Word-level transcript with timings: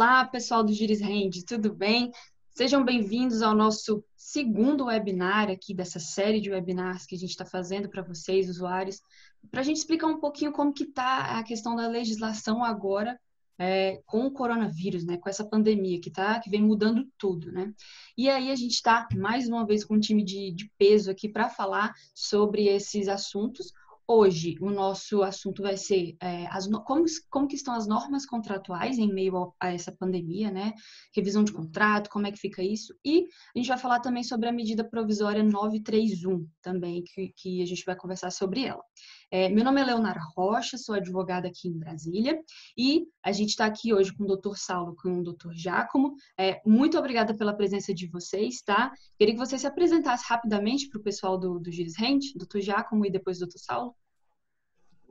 Olá, 0.00 0.24
pessoal 0.24 0.64
do 0.64 0.72
Giris 0.72 1.02
Rende, 1.02 1.44
tudo 1.44 1.74
bem? 1.74 2.10
Sejam 2.48 2.82
bem-vindos 2.82 3.42
ao 3.42 3.54
nosso 3.54 4.02
segundo 4.16 4.86
webinar 4.86 5.50
aqui 5.50 5.74
dessa 5.74 6.00
série 6.00 6.40
de 6.40 6.50
webinars 6.50 7.04
que 7.04 7.14
a 7.14 7.18
gente 7.18 7.28
está 7.28 7.44
fazendo 7.44 7.86
para 7.86 8.00
vocês, 8.00 8.48
usuários, 8.48 9.02
para 9.50 9.60
a 9.60 9.62
gente 9.62 9.76
explicar 9.76 10.06
um 10.06 10.18
pouquinho 10.18 10.52
como 10.52 10.72
que 10.72 10.84
está 10.84 11.38
a 11.38 11.42
questão 11.42 11.76
da 11.76 11.86
legislação 11.86 12.64
agora 12.64 13.20
é, 13.58 14.00
com 14.06 14.24
o 14.24 14.32
coronavírus, 14.32 15.04
né, 15.04 15.18
com 15.18 15.28
essa 15.28 15.44
pandemia 15.44 16.00
que 16.00 16.10
tá, 16.10 16.40
que 16.40 16.48
vem 16.48 16.62
mudando 16.62 17.06
tudo, 17.18 17.52
né? 17.52 17.70
E 18.16 18.30
aí 18.30 18.50
a 18.50 18.56
gente 18.56 18.72
está 18.72 19.06
mais 19.14 19.48
uma 19.48 19.66
vez 19.66 19.84
com 19.84 19.96
um 19.96 20.00
time 20.00 20.24
de, 20.24 20.50
de 20.50 20.72
peso 20.78 21.10
aqui 21.10 21.28
para 21.28 21.50
falar 21.50 21.92
sobre 22.14 22.68
esses 22.68 23.06
assuntos. 23.06 23.70
Hoje, 24.12 24.56
o 24.60 24.70
nosso 24.70 25.22
assunto 25.22 25.62
vai 25.62 25.76
ser 25.76 26.16
é, 26.20 26.44
as, 26.48 26.66
como, 26.84 27.04
como 27.30 27.46
que 27.46 27.54
estão 27.54 27.72
as 27.72 27.86
normas 27.86 28.26
contratuais 28.26 28.98
em 28.98 29.06
meio 29.06 29.36
a, 29.36 29.52
a, 29.68 29.72
essa 29.72 29.92
pandemia, 29.92 30.50
né? 30.50 30.72
Revisão 31.14 31.44
de 31.44 31.52
contrato, 31.52 32.10
como 32.10 32.26
é 32.26 32.32
que 32.32 32.40
fica 32.40 32.60
isso? 32.60 32.92
E 33.04 33.28
a 33.54 33.58
gente 33.60 33.68
vai 33.68 33.78
falar 33.78 34.00
também 34.00 34.24
sobre 34.24 34.48
a 34.48 34.52
medida 34.52 34.82
provisória 34.82 35.44
931 35.44 36.44
também, 36.60 37.04
que, 37.04 37.32
que 37.36 37.62
a 37.62 37.64
gente 37.64 37.84
vai 37.84 37.94
conversar 37.94 38.32
sobre 38.32 38.64
ela. 38.64 38.82
É, 39.30 39.48
meu 39.48 39.62
nome 39.62 39.80
é 39.80 39.84
Leonara 39.84 40.20
Rocha, 40.36 40.76
sou 40.76 40.96
advogada 40.96 41.46
aqui 41.46 41.68
em 41.68 41.78
Brasília 41.78 42.36
e 42.76 43.06
a 43.24 43.30
gente 43.30 43.50
está 43.50 43.64
aqui 43.64 43.94
hoje 43.94 44.12
com 44.12 44.24
o 44.24 44.26
doutor 44.26 44.58
Saulo, 44.58 44.96
com 45.00 45.20
o 45.20 45.22
doutor 45.22 45.54
Giacomo. 45.54 46.16
É, 46.36 46.60
muito 46.66 46.98
obrigada 46.98 47.32
pela 47.36 47.56
presença 47.56 47.94
de 47.94 48.08
vocês, 48.08 48.60
tá? 48.60 48.92
Queria 49.16 49.34
que 49.34 49.38
você 49.38 49.56
se 49.56 49.68
apresentasse 49.68 50.24
rapidamente 50.26 50.88
para 50.88 50.98
o 50.98 51.02
pessoal 51.04 51.38
do, 51.38 51.60
do 51.60 51.70
Rente, 51.96 52.36
doutor 52.36 52.60
Giacomo 52.60 53.06
e 53.06 53.10
depois 53.10 53.38
doutor 53.38 53.58
Saulo. 53.58 53.94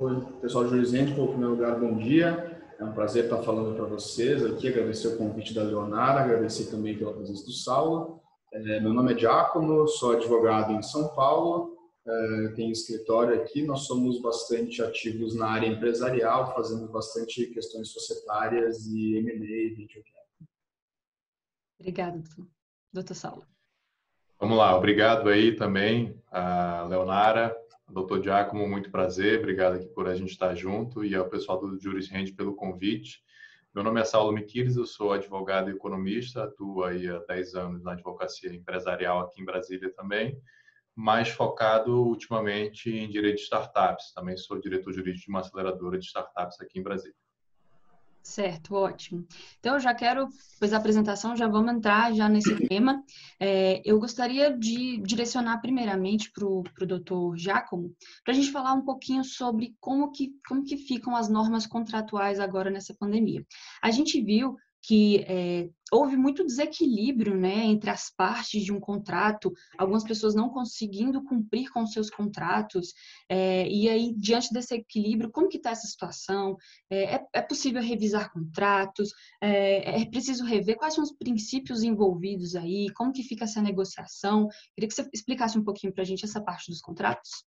Oi, 0.01 0.15
pessoal 0.39 0.63
do 0.63 0.69
Gires 0.69 0.93
Rente, 0.93 1.11
em 1.11 1.13
primeiro 1.27 1.49
lugar, 1.49 1.77
bom 1.77 1.97
dia. 1.97 2.57
É 2.79 2.83
um 2.85 2.93
prazer 2.93 3.25
estar 3.25 3.43
falando 3.43 3.75
para 3.75 3.83
vocês 3.83 4.45
aqui, 4.45 4.69
agradecer 4.69 5.09
o 5.09 5.17
convite 5.17 5.53
da 5.53 5.61
Leonara, 5.61 6.21
agradecer 6.21 6.71
também 6.71 6.97
pela 6.97 7.11
presença 7.11 7.43
do 7.43 7.51
Saulo. 7.51 8.21
É, 8.53 8.79
meu 8.79 8.93
nome 8.93 9.13
é 9.13 9.17
Giacomo, 9.17 9.85
sou 9.89 10.13
advogado 10.13 10.71
em 10.71 10.81
São 10.81 11.09
Paulo, 11.09 11.77
uh, 12.05 12.55
tem 12.55 12.71
escritório 12.71 13.41
aqui, 13.41 13.61
nós 13.61 13.81
somos 13.81 14.21
bastante 14.21 14.81
ativos 14.81 15.35
na 15.35 15.49
área 15.49 15.67
empresarial, 15.67 16.55
fazemos 16.55 16.89
bastante 16.89 17.47
questões 17.47 17.89
societárias 17.89 18.87
e 18.87 19.17
M&A, 19.17 19.75
venture 19.75 20.01
Obrigada, 21.77 22.23
doutor 22.93 23.15
Saulo. 23.15 23.43
Vamos 24.39 24.57
lá, 24.57 24.77
obrigado 24.77 25.27
aí 25.27 25.57
também 25.57 26.17
a 26.31 26.85
Leonara, 26.89 27.53
doutor 27.89 28.23
Giacomo, 28.23 28.67
muito 28.67 28.91
prazer, 28.91 29.39
obrigado 29.39 29.75
aqui 29.75 29.87
por 29.87 30.07
a 30.07 30.15
gente 30.15 30.31
estar 30.31 30.55
junto 30.55 31.03
e 31.03 31.15
ao 31.15 31.27
pessoal 31.27 31.59
do 31.59 31.79
Juris 31.79 32.09
Rende 32.09 32.33
pelo 32.33 32.55
convite. 32.55 33.21
Meu 33.73 33.83
nome 33.83 34.01
é 34.01 34.05
Saulo 34.05 34.31
Miquiles, 34.31 34.75
eu 34.75 34.85
sou 34.85 35.13
advogado 35.13 35.69
e 35.69 35.73
economista, 35.73 36.43
atuo 36.43 36.83
há 36.83 36.91
10 37.27 37.55
anos 37.55 37.83
na 37.83 37.93
advocacia 37.93 38.53
empresarial 38.53 39.21
aqui 39.21 39.41
em 39.41 39.45
Brasília 39.45 39.93
também 39.93 40.39
mais 40.99 41.29
focado 41.29 42.03
ultimamente 42.03 42.91
em 42.91 43.09
direito 43.09 43.37
de 43.37 43.43
startups. 43.43 44.11
Também 44.13 44.35
sou 44.35 44.59
diretor 44.59 44.91
jurídico 44.91 45.23
de 45.25 45.29
uma 45.29 45.39
aceleradora 45.39 45.97
de 45.97 46.05
startups 46.05 46.59
aqui 46.59 46.77
em 46.77 46.83
Brasília. 46.83 47.15
Certo, 48.29 48.75
ótimo. 48.75 49.25
Então, 49.59 49.73
eu 49.73 49.79
já 49.79 49.91
quero, 49.91 50.29
depois 50.53 50.69
da 50.69 50.77
apresentação, 50.77 51.35
já 51.35 51.47
vamos 51.47 51.73
entrar 51.73 52.13
já 52.13 52.29
nesse 52.29 52.55
tema. 52.69 53.03
É, 53.39 53.81
eu 53.83 53.99
gostaria 53.99 54.55
de 54.55 54.97
direcionar 54.97 55.59
primeiramente 55.59 56.31
para 56.31 56.45
o 56.45 56.63
doutor 56.87 57.35
Giacomo, 57.35 57.91
para 58.23 58.31
a 58.31 58.35
gente 58.35 58.51
falar 58.51 58.73
um 58.73 58.83
pouquinho 58.83 59.23
sobre 59.23 59.75
como 59.79 60.11
que, 60.11 60.31
como 60.47 60.63
que 60.63 60.77
ficam 60.77 61.15
as 61.15 61.27
normas 61.27 61.65
contratuais 61.65 62.39
agora 62.39 62.69
nessa 62.69 62.93
pandemia. 62.93 63.43
A 63.81 63.89
gente 63.89 64.21
viu 64.21 64.55
que 64.81 65.25
é, 65.27 65.69
houve 65.91 66.15
muito 66.15 66.45
desequilíbrio 66.45 67.35
né, 67.35 67.65
entre 67.65 67.89
as 67.89 68.09
partes 68.09 68.63
de 68.63 68.71
um 68.71 68.79
contrato, 68.79 69.51
algumas 69.77 70.03
pessoas 70.03 70.33
não 70.33 70.49
conseguindo 70.49 71.23
cumprir 71.23 71.69
com 71.71 71.85
seus 71.85 72.09
contratos, 72.09 72.93
é, 73.27 73.67
e 73.67 73.89
aí, 73.89 74.13
diante 74.15 74.53
desse 74.53 74.75
equilíbrio, 74.75 75.31
como 75.31 75.49
que 75.49 75.57
está 75.57 75.71
essa 75.71 75.87
situação? 75.87 76.55
É, 76.89 77.15
é, 77.15 77.25
é, 77.33 77.41
possível 77.41 77.81
revisar 77.81 78.31
contratos? 78.31 79.09
É, 79.41 80.05
preciso 80.05 80.45
rever 80.45 80.77
quais 80.77 80.93
são 80.93 81.03
os 81.03 81.11
princípios 81.11 81.83
envolvidos 81.83 82.55
aí? 82.55 82.87
Como 82.93 83.11
que 83.11 83.23
fica 83.23 83.43
essa 83.43 83.61
negociação? 83.61 84.47
Queria 84.75 84.87
que 84.87 84.93
você 84.93 85.07
explicasse 85.13 85.57
um 85.57 85.63
pouquinho 85.63 85.93
para 85.93 86.03
a 86.03 86.05
gente 86.05 86.25
essa 86.25 86.41
parte 86.41 86.71
dos 86.71 86.81
contratos. 86.81 87.43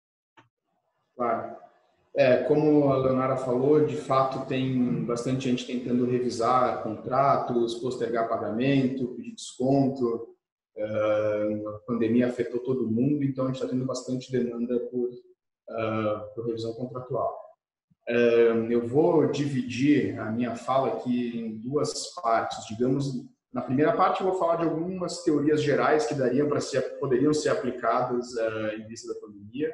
Claro. 1.17 1.68
É, 2.19 2.39
como 2.43 2.91
a 2.91 2.97
Leonara 2.97 3.37
falou, 3.37 3.87
de 3.87 3.97
fato 3.97 4.45
tem 4.49 5.05
bastante 5.05 5.49
gente 5.49 5.65
tentando 5.65 6.05
revisar 6.05 6.83
contratos, 6.83 7.77
postergar 7.77 8.29
pagamento, 8.29 9.15
pedir 9.15 9.37
desconto. 9.37 10.35
Uh, 10.77 11.69
a 11.69 11.79
pandemia 11.87 12.27
afetou 12.27 12.59
todo 12.59 12.91
mundo, 12.91 13.23
então 13.23 13.45
a 13.45 13.47
gente 13.47 13.63
está 13.63 13.69
tendo 13.69 13.87
bastante 13.87 14.33
demanda 14.33 14.81
por, 14.91 15.11
uh, 15.11 16.35
por 16.35 16.47
revisão 16.47 16.73
contratual. 16.73 17.39
Uh, 18.09 18.67
eu 18.69 18.85
vou 18.85 19.31
dividir 19.31 20.19
a 20.19 20.29
minha 20.29 20.57
fala 20.57 20.95
aqui 20.95 21.39
em 21.39 21.57
duas 21.57 22.13
partes. 22.21 22.67
Digamos, 22.67 23.13
na 23.53 23.63
primeira 23.63 23.93
parte 23.93 24.23
eu 24.23 24.27
vou 24.29 24.41
falar 24.41 24.57
de 24.57 24.65
algumas 24.65 25.23
teorias 25.23 25.63
gerais 25.63 26.09
que 26.09 26.15
dariam 26.15 26.49
para 26.49 26.61
ser, 26.61 26.81
poderiam 26.99 27.33
ser 27.33 27.51
aplicadas 27.51 28.27
em 28.77 28.85
vista 28.89 29.15
da 29.15 29.21
pandemia 29.21 29.73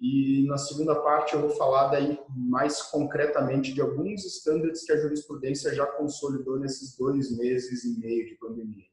e 0.00 0.46
na 0.46 0.56
segunda 0.56 0.94
parte 0.94 1.34
eu 1.34 1.40
vou 1.40 1.50
falar 1.50 1.88
daí 1.88 2.18
mais 2.28 2.80
concretamente 2.82 3.74
de 3.74 3.80
alguns 3.80 4.24
estándares 4.24 4.84
que 4.84 4.92
a 4.92 5.00
jurisprudência 5.00 5.74
já 5.74 5.84
consolidou 5.86 6.58
nesses 6.58 6.96
dois 6.96 7.36
meses 7.36 7.84
e 7.84 7.98
meio 7.98 8.26
de 8.26 8.36
pandemia. 8.36 8.86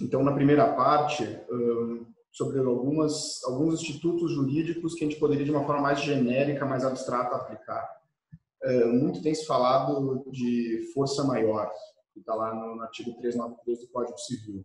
Então, 0.00 0.24
na 0.24 0.32
primeira 0.32 0.74
parte, 0.74 1.24
sobre 2.32 2.58
algumas, 2.58 3.42
alguns 3.44 3.74
institutos 3.74 4.32
jurídicos 4.32 4.94
que 4.94 5.04
a 5.04 5.08
gente 5.08 5.20
poderia, 5.20 5.44
de 5.44 5.52
uma 5.52 5.64
forma 5.64 5.82
mais 5.82 6.00
genérica, 6.00 6.66
mais 6.66 6.84
abstrata, 6.84 7.36
aplicar. 7.36 7.88
Muito 8.92 9.22
tem 9.22 9.32
se 9.32 9.46
falado 9.46 10.24
de 10.32 10.90
força 10.92 11.22
maior, 11.22 11.70
que 12.12 12.18
está 12.18 12.34
lá 12.34 12.52
no 12.52 12.80
artigo 12.82 13.12
393 13.12 13.80
do 13.80 13.88
Código 13.88 14.18
Civil. 14.18 14.64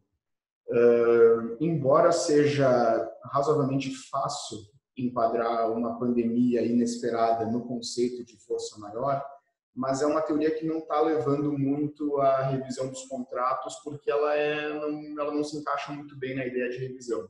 Uh, 0.69 1.57
embora 1.59 2.12
seja 2.12 3.12
razoavelmente 3.24 3.91
fácil 4.09 4.59
enquadrar 4.96 5.72
uma 5.72 5.97
pandemia 5.97 6.62
inesperada 6.62 7.46
no 7.46 7.66
conceito 7.66 8.24
de 8.24 8.38
força 8.38 8.80
maior, 8.80 9.25
mas 9.74 10.02
é 10.02 10.06
uma 10.06 10.22
teoria 10.22 10.52
que 10.52 10.66
não 10.66 10.80
está 10.80 11.00
levando 11.02 11.57
muito 11.57 12.19
à 12.19 12.44
revisão 12.44 12.90
dos 12.90 13.06
contratos, 13.06 13.75
porque 13.84 14.12
ela, 14.12 14.35
é, 14.35 14.74
não, 14.74 15.22
ela 15.22 15.34
não 15.34 15.44
se 15.44 15.57
encaixa 15.57 15.91
muito 15.91 16.18
bem 16.18 16.35
na 16.35 16.46
ideia 16.46 16.69
de 16.69 16.78
revisão. 16.78 17.30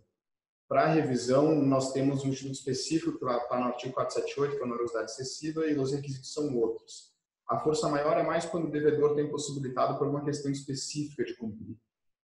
Para 0.67 0.87
revisão, 0.87 1.55
nós 1.55 1.93
temos 1.93 2.23
um 2.23 2.29
instituto 2.29 2.55
específico 2.55 3.17
que 3.17 3.25
está 3.25 3.57
no 3.57 3.65
artigo 3.65 3.93
478, 3.93 4.55
que 4.55 4.61
é 4.61 4.63
a 4.63 4.67
onerosidade 4.67 5.11
excessiva, 5.11 5.65
e 5.65 5.77
os 5.77 5.91
requisitos 5.91 6.33
são 6.33 6.55
outros. 6.57 7.13
A 7.47 7.57
força 7.57 7.89
maior 7.89 8.17
é 8.17 8.23
mais 8.23 8.45
quando 8.45 8.67
o 8.67 8.71
devedor 8.71 9.15
tem 9.15 9.29
possibilitado 9.29 9.97
por 9.97 10.07
uma 10.07 10.23
questão 10.23 10.51
específica 10.51 11.23
de 11.23 11.35
cumprir. 11.35 11.75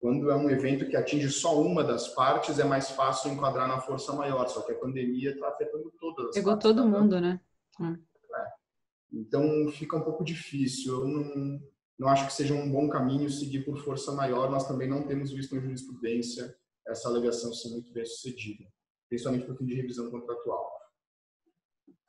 Quando 0.06 0.30
é 0.30 0.36
um 0.36 0.48
evento 0.52 0.88
que 0.88 0.96
atinge 0.96 1.32
só 1.32 1.60
uma 1.60 1.84
das 1.84 2.10
partes, 2.10 2.60
é 2.60 2.64
mais 2.64 2.92
fácil 2.92 3.32
enquadrar 3.32 3.68
na 3.68 3.82
força 3.82 4.14
maior, 4.14 4.48
só 4.48 4.62
que 4.62 4.72
a 4.72 4.78
pandemia 4.78 5.32
está 5.32 5.48
afetando 5.48 5.92
todas 6.00 6.28
as 6.28 6.36
Pegou 6.36 6.54
partes, 6.54 6.70
todo 6.70 6.88
mundo, 6.88 7.20
né? 7.20 7.42
É. 7.82 7.96
Então 9.12 9.68
fica 9.72 9.98
um 9.98 10.04
pouco 10.04 10.24
difícil. 10.24 10.94
Eu 10.94 11.08
não, 11.08 11.60
não 11.98 12.08
acho 12.08 12.28
que 12.28 12.34
seja 12.34 12.54
um 12.54 12.72
bom 12.72 12.88
caminho 12.88 13.28
seguir 13.32 13.66
por 13.66 13.80
força 13.80 14.12
maior. 14.12 14.52
Nós 14.52 14.68
também 14.68 14.88
não 14.88 15.08
temos 15.08 15.32
visto 15.32 15.56
em 15.56 15.60
jurisprudência 15.60 16.56
essa 16.88 17.10
alegação 17.10 17.52
ser 17.52 17.70
muito 17.70 17.92
bem 17.92 18.06
sucedida, 18.06 18.64
principalmente 19.10 19.48
por 19.48 19.58
fim 19.58 19.66
de 19.66 19.74
revisão 19.74 20.12
contratual. 20.12 20.72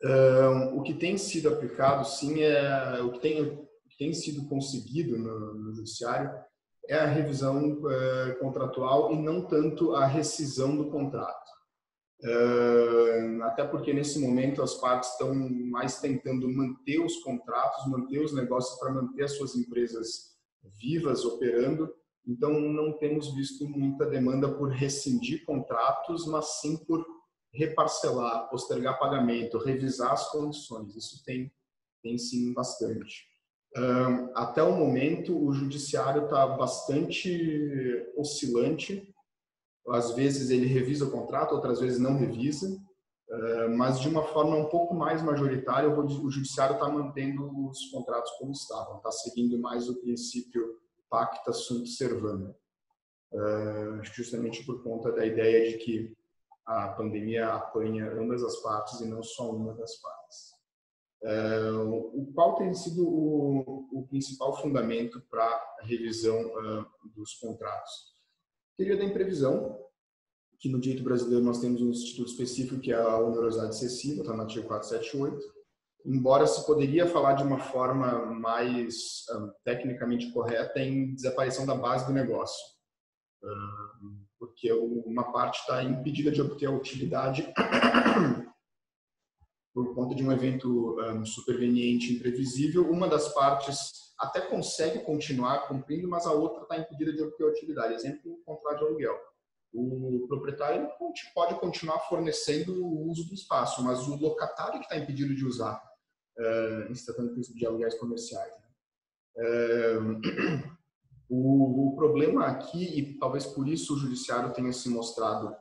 Um, 0.04 0.76
o 0.76 0.82
que 0.82 0.92
tem 0.92 1.16
sido 1.16 1.48
aplicado, 1.48 2.06
sim, 2.06 2.42
é 2.42 3.00
o 3.00 3.10
que 3.12 3.20
tem, 3.20 3.40
o 3.40 3.66
que 3.88 3.96
tem 3.96 4.12
sido 4.12 4.46
conseguido 4.50 5.16
no, 5.16 5.54
no 5.54 5.72
judiciário 5.72 6.44
é 6.88 6.94
a 6.94 7.06
revisão 7.06 7.78
é, 7.88 8.32
contratual 8.34 9.12
e 9.12 9.16
não 9.20 9.46
tanto 9.46 9.94
a 9.94 10.06
rescisão 10.06 10.76
do 10.76 10.90
contrato. 10.90 11.46
É, 12.22 13.38
até 13.42 13.64
porque 13.64 13.92
nesse 13.92 14.18
momento 14.18 14.62
as 14.62 14.74
partes 14.74 15.10
estão 15.10 15.34
mais 15.34 16.00
tentando 16.00 16.48
manter 16.48 16.98
os 16.98 17.18
contratos, 17.18 17.86
manter 17.88 18.20
os 18.20 18.34
negócios 18.34 18.78
para 18.78 18.92
manter 18.92 19.24
as 19.24 19.32
suas 19.32 19.54
empresas 19.54 20.36
vivas, 20.80 21.24
operando. 21.24 21.92
Então 22.26 22.58
não 22.58 22.92
temos 22.98 23.34
visto 23.34 23.68
muita 23.68 24.06
demanda 24.06 24.52
por 24.52 24.70
rescindir 24.70 25.44
contratos, 25.44 26.26
mas 26.26 26.60
sim 26.60 26.76
por 26.84 27.04
reparcelar, 27.52 28.48
postergar 28.48 28.98
pagamento, 28.98 29.58
revisar 29.58 30.12
as 30.12 30.30
condições. 30.30 30.96
Isso 30.96 31.22
tem, 31.24 31.52
tem 32.02 32.18
sim 32.18 32.52
bastante. 32.52 33.24
Um, 33.76 34.30
até 34.34 34.62
o 34.62 34.74
momento, 34.74 35.36
o 35.36 35.52
judiciário 35.52 36.24
está 36.24 36.46
bastante 36.46 38.10
oscilante. 38.16 39.14
Às 39.88 40.12
vezes 40.12 40.50
ele 40.50 40.66
revisa 40.66 41.04
o 41.04 41.10
contrato, 41.10 41.54
outras 41.54 41.80
vezes 41.80 41.98
não 41.98 42.16
revisa. 42.16 42.68
mas 43.76 44.00
de 44.00 44.08
uma 44.08 44.22
forma 44.22 44.56
um 44.56 44.68
pouco 44.68 44.94
mais 44.94 45.22
majoritária, 45.22 45.88
o 45.90 46.30
judiciário 46.30 46.74
está 46.74 46.88
mantendo 46.88 47.68
os 47.68 47.90
contratos 47.90 48.30
como 48.38 48.52
estavam, 48.52 48.96
está 48.96 49.10
seguindo 49.12 49.58
mais 49.58 49.88
o 49.88 50.00
princípio 50.00 50.80
pacta 51.10 51.52
sunt 51.52 51.86
servanda, 51.86 52.56
justamente 54.02 54.64
por 54.64 54.82
conta 54.82 55.12
da 55.12 55.26
ideia 55.26 55.70
de 55.70 55.78
que 55.78 56.16
a 56.64 56.88
pandemia 56.88 57.54
apanha 57.54 58.10
ambas 58.12 58.42
as 58.42 58.56
partes 58.56 59.00
e 59.00 59.06
não 59.06 59.22
só 59.22 59.50
uma 59.50 59.72
das 59.74 59.96
partes. 59.96 60.55
O 61.26 62.32
qual 62.34 62.54
tem 62.54 62.72
sido 62.74 63.06
o, 63.06 63.88
o 63.92 64.06
principal 64.08 64.60
fundamento 64.60 65.20
para 65.30 65.44
a 65.44 65.84
revisão 65.84 66.38
dos 67.14 67.34
contratos? 67.34 68.16
Teoria 68.76 68.96
da 68.96 69.04
imprevisão, 69.04 69.76
que 70.58 70.68
no 70.68 70.80
direito 70.80 71.02
brasileiro 71.02 71.44
nós 71.44 71.60
temos 71.60 71.80
um 71.82 71.90
instituto 71.90 72.30
específico 72.30 72.80
que 72.80 72.92
é 72.92 72.96
a 72.96 73.18
onerosidade 73.18 73.74
excessiva, 73.74 74.20
está 74.20 74.34
no 74.34 74.42
artigo 74.42 74.68
478. 74.68 75.56
Embora 76.04 76.46
se 76.46 76.64
poderia 76.64 77.06
falar 77.06 77.32
de 77.32 77.42
uma 77.42 77.58
forma 77.58 78.26
mais 78.26 79.24
um, 79.34 79.50
tecnicamente 79.64 80.30
correta 80.30 80.78
em 80.78 81.14
desaparição 81.14 81.66
da 81.66 81.74
base 81.74 82.06
do 82.06 82.12
negócio, 82.12 82.64
porque 84.38 84.72
uma 84.72 85.32
parte 85.32 85.60
está 85.60 85.82
impedida 85.82 86.30
de 86.30 86.40
obter 86.40 86.66
a 86.66 86.70
utilidade 86.70 87.52
por 89.76 89.94
conta 89.94 90.14
de 90.14 90.24
um 90.24 90.32
evento 90.32 90.98
um, 90.98 91.22
superveniente 91.26 92.14
imprevisível, 92.14 92.90
uma 92.90 93.06
das 93.06 93.28
partes 93.34 94.14
até 94.18 94.40
consegue 94.40 95.00
continuar 95.00 95.68
cumprindo, 95.68 96.08
mas 96.08 96.26
a 96.26 96.32
outra 96.32 96.62
está 96.62 96.78
impedida 96.78 97.12
de 97.12 97.22
obter 97.22 97.44
utilidade. 97.44 97.92
Exemplo, 97.92 98.32
o 98.32 98.38
contrato 98.38 98.78
de 98.78 98.84
aluguel 98.86 99.14
o 99.76 100.26
proprietário 100.26 100.88
pode 101.34 101.54
continuar 101.60 101.98
fornecendo 102.08 102.82
o 102.82 103.10
uso 103.10 103.28
do 103.28 103.34
espaço, 103.34 103.82
mas 103.84 104.08
o 104.08 104.16
locatário 104.16 104.78
que 104.78 104.86
está 104.86 104.96
impedido 104.96 105.34
de 105.34 105.44
usar, 105.44 105.82
uh, 106.38 106.90
em 106.90 106.94
se 106.94 107.04
tratando 107.04 107.38
de 107.38 107.66
aluguéis 107.66 107.94
comerciais. 107.94 108.52
Né? 108.52 108.64
Uh, 109.36 110.20
o, 111.28 111.88
o, 111.88 111.96
problema 111.96 112.46
aqui, 112.46 112.98
e 112.98 113.18
talvez 113.18 113.44
por 113.44 113.68
isso 113.68 113.94
o 113.94 113.98
judiciário 113.98 114.54
tenha 114.54 114.72
se 114.72 114.88
mostrado 114.88 115.54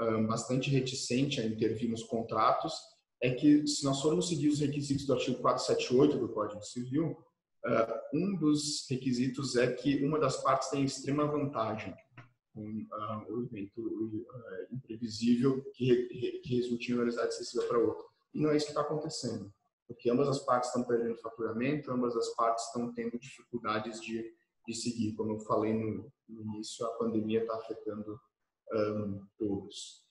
uh, 0.00 0.26
bastante 0.26 0.68
reticente 0.68 1.40
a 1.40 1.46
intervir 1.46 1.88
nos 1.88 2.02
contratos, 2.02 2.74
é 3.22 3.30
que 3.30 3.66
se 3.66 3.84
nós 3.84 4.00
formos 4.00 4.28
seguir 4.28 4.48
os 4.48 4.60
requisitos 4.60 5.06
do 5.06 5.12
artigo 5.12 5.40
478 5.40 6.18
do 6.18 6.28
Código 6.28 6.62
Civil, 6.62 7.16
um 8.14 8.36
dos 8.36 8.86
requisitos 8.88 9.56
é 9.56 9.70
que 9.72 10.02
uma 10.04 10.18
das 10.18 10.42
partes 10.42 10.70
tem 10.70 10.84
extrema 10.84 11.26
vantagem 11.26 11.94
um, 12.54 12.86
uh, 12.92 13.34
um 13.34 13.42
evento 13.44 13.80
uh, 13.80 14.74
imprevisível 14.74 15.62
que, 15.74 16.40
que 16.42 16.56
resulte 16.56 16.92
em 16.92 16.96
velocidade 16.96 17.34
excessiva 17.34 17.64
para 17.64 17.78
outra. 17.78 18.04
E 18.34 18.40
não 18.40 18.50
é 18.50 18.56
isso 18.56 18.66
que 18.66 18.72
está 18.72 18.82
acontecendo, 18.82 19.52
porque 19.86 20.10
ambas 20.10 20.28
as 20.28 20.40
partes 20.40 20.68
estão 20.68 20.84
perdendo 20.84 21.16
faturamento, 21.18 21.90
ambas 21.90 22.16
as 22.16 22.28
partes 22.34 22.66
estão 22.66 22.92
tendo 22.92 23.18
dificuldades 23.18 24.00
de, 24.00 24.32
de 24.66 24.74
seguir. 24.74 25.14
Como 25.14 25.32
eu 25.32 25.40
falei 25.40 25.72
no, 25.72 26.12
no 26.28 26.42
início, 26.42 26.86
a 26.86 26.90
pandemia 26.96 27.42
está 27.42 27.56
afetando 27.56 28.20
um, 28.72 29.26
todos. 29.38 30.06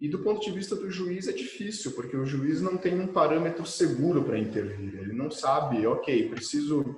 E 0.00 0.08
do 0.08 0.20
ponto 0.20 0.40
de 0.40 0.50
vista 0.50 0.74
do 0.74 0.90
juiz 0.90 1.28
é 1.28 1.32
difícil, 1.32 1.92
porque 1.92 2.16
o 2.16 2.24
juiz 2.24 2.62
não 2.62 2.78
tem 2.78 2.98
um 2.98 3.12
parâmetro 3.12 3.66
seguro 3.66 4.24
para 4.24 4.38
intervir. 4.38 4.98
Ele 4.98 5.12
não 5.12 5.30
sabe, 5.30 5.86
ok, 5.86 6.30
preciso 6.30 6.96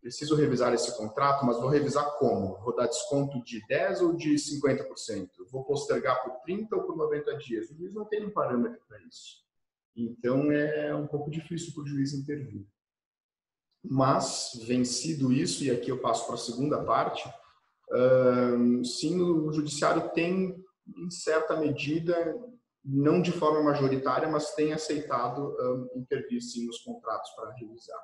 preciso 0.00 0.34
revisar 0.34 0.74
esse 0.74 0.94
contrato, 0.98 1.46
mas 1.46 1.58
vou 1.58 1.70
revisar 1.70 2.04
como? 2.18 2.58
Vou 2.62 2.76
dar 2.76 2.86
desconto 2.86 3.42
de 3.42 3.66
10 3.66 4.02
ou 4.02 4.12
de 4.14 4.34
50%? 4.34 5.30
Vou 5.50 5.64
postergar 5.64 6.22
por 6.22 6.42
30 6.42 6.76
ou 6.76 6.82
por 6.82 6.94
90 6.94 7.38
dias? 7.38 7.70
O 7.70 7.74
juiz 7.74 7.94
não 7.94 8.04
tem 8.04 8.22
um 8.22 8.30
parâmetro 8.30 8.82
para 8.86 9.00
isso. 9.02 9.42
Então 9.96 10.52
é 10.52 10.94
um 10.94 11.06
pouco 11.06 11.30
difícil 11.30 11.72
para 11.72 11.84
o 11.84 11.86
juiz 11.86 12.12
intervir. 12.12 12.66
Mas, 13.82 14.50
vencido 14.66 15.32
isso, 15.32 15.64
e 15.64 15.70
aqui 15.70 15.90
eu 15.90 15.98
passo 15.98 16.26
para 16.26 16.34
a 16.34 16.38
segunda 16.38 16.84
parte, 16.84 17.26
sim, 18.84 19.22
o 19.22 19.50
judiciário 19.54 20.10
tem, 20.10 20.63
em 20.86 21.10
certa 21.10 21.56
medida, 21.56 22.34
não 22.84 23.22
de 23.22 23.32
forma 23.32 23.62
majoritária, 23.62 24.28
mas 24.28 24.54
tem 24.54 24.72
aceitado 24.72 25.56
intervir 25.96 26.42
sim 26.42 26.66
nos 26.66 26.80
contratos 26.80 27.30
para 27.32 27.52
revisar. 27.52 28.00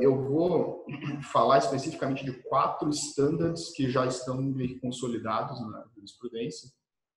Eu 0.00 0.22
vou 0.22 0.84
falar 1.32 1.58
especificamente 1.58 2.24
de 2.24 2.32
quatro 2.44 2.88
standards 2.90 3.70
que 3.70 3.90
já 3.90 4.06
estão 4.06 4.38
consolidados 4.80 5.60
na 5.70 5.84
jurisprudência. 5.94 6.70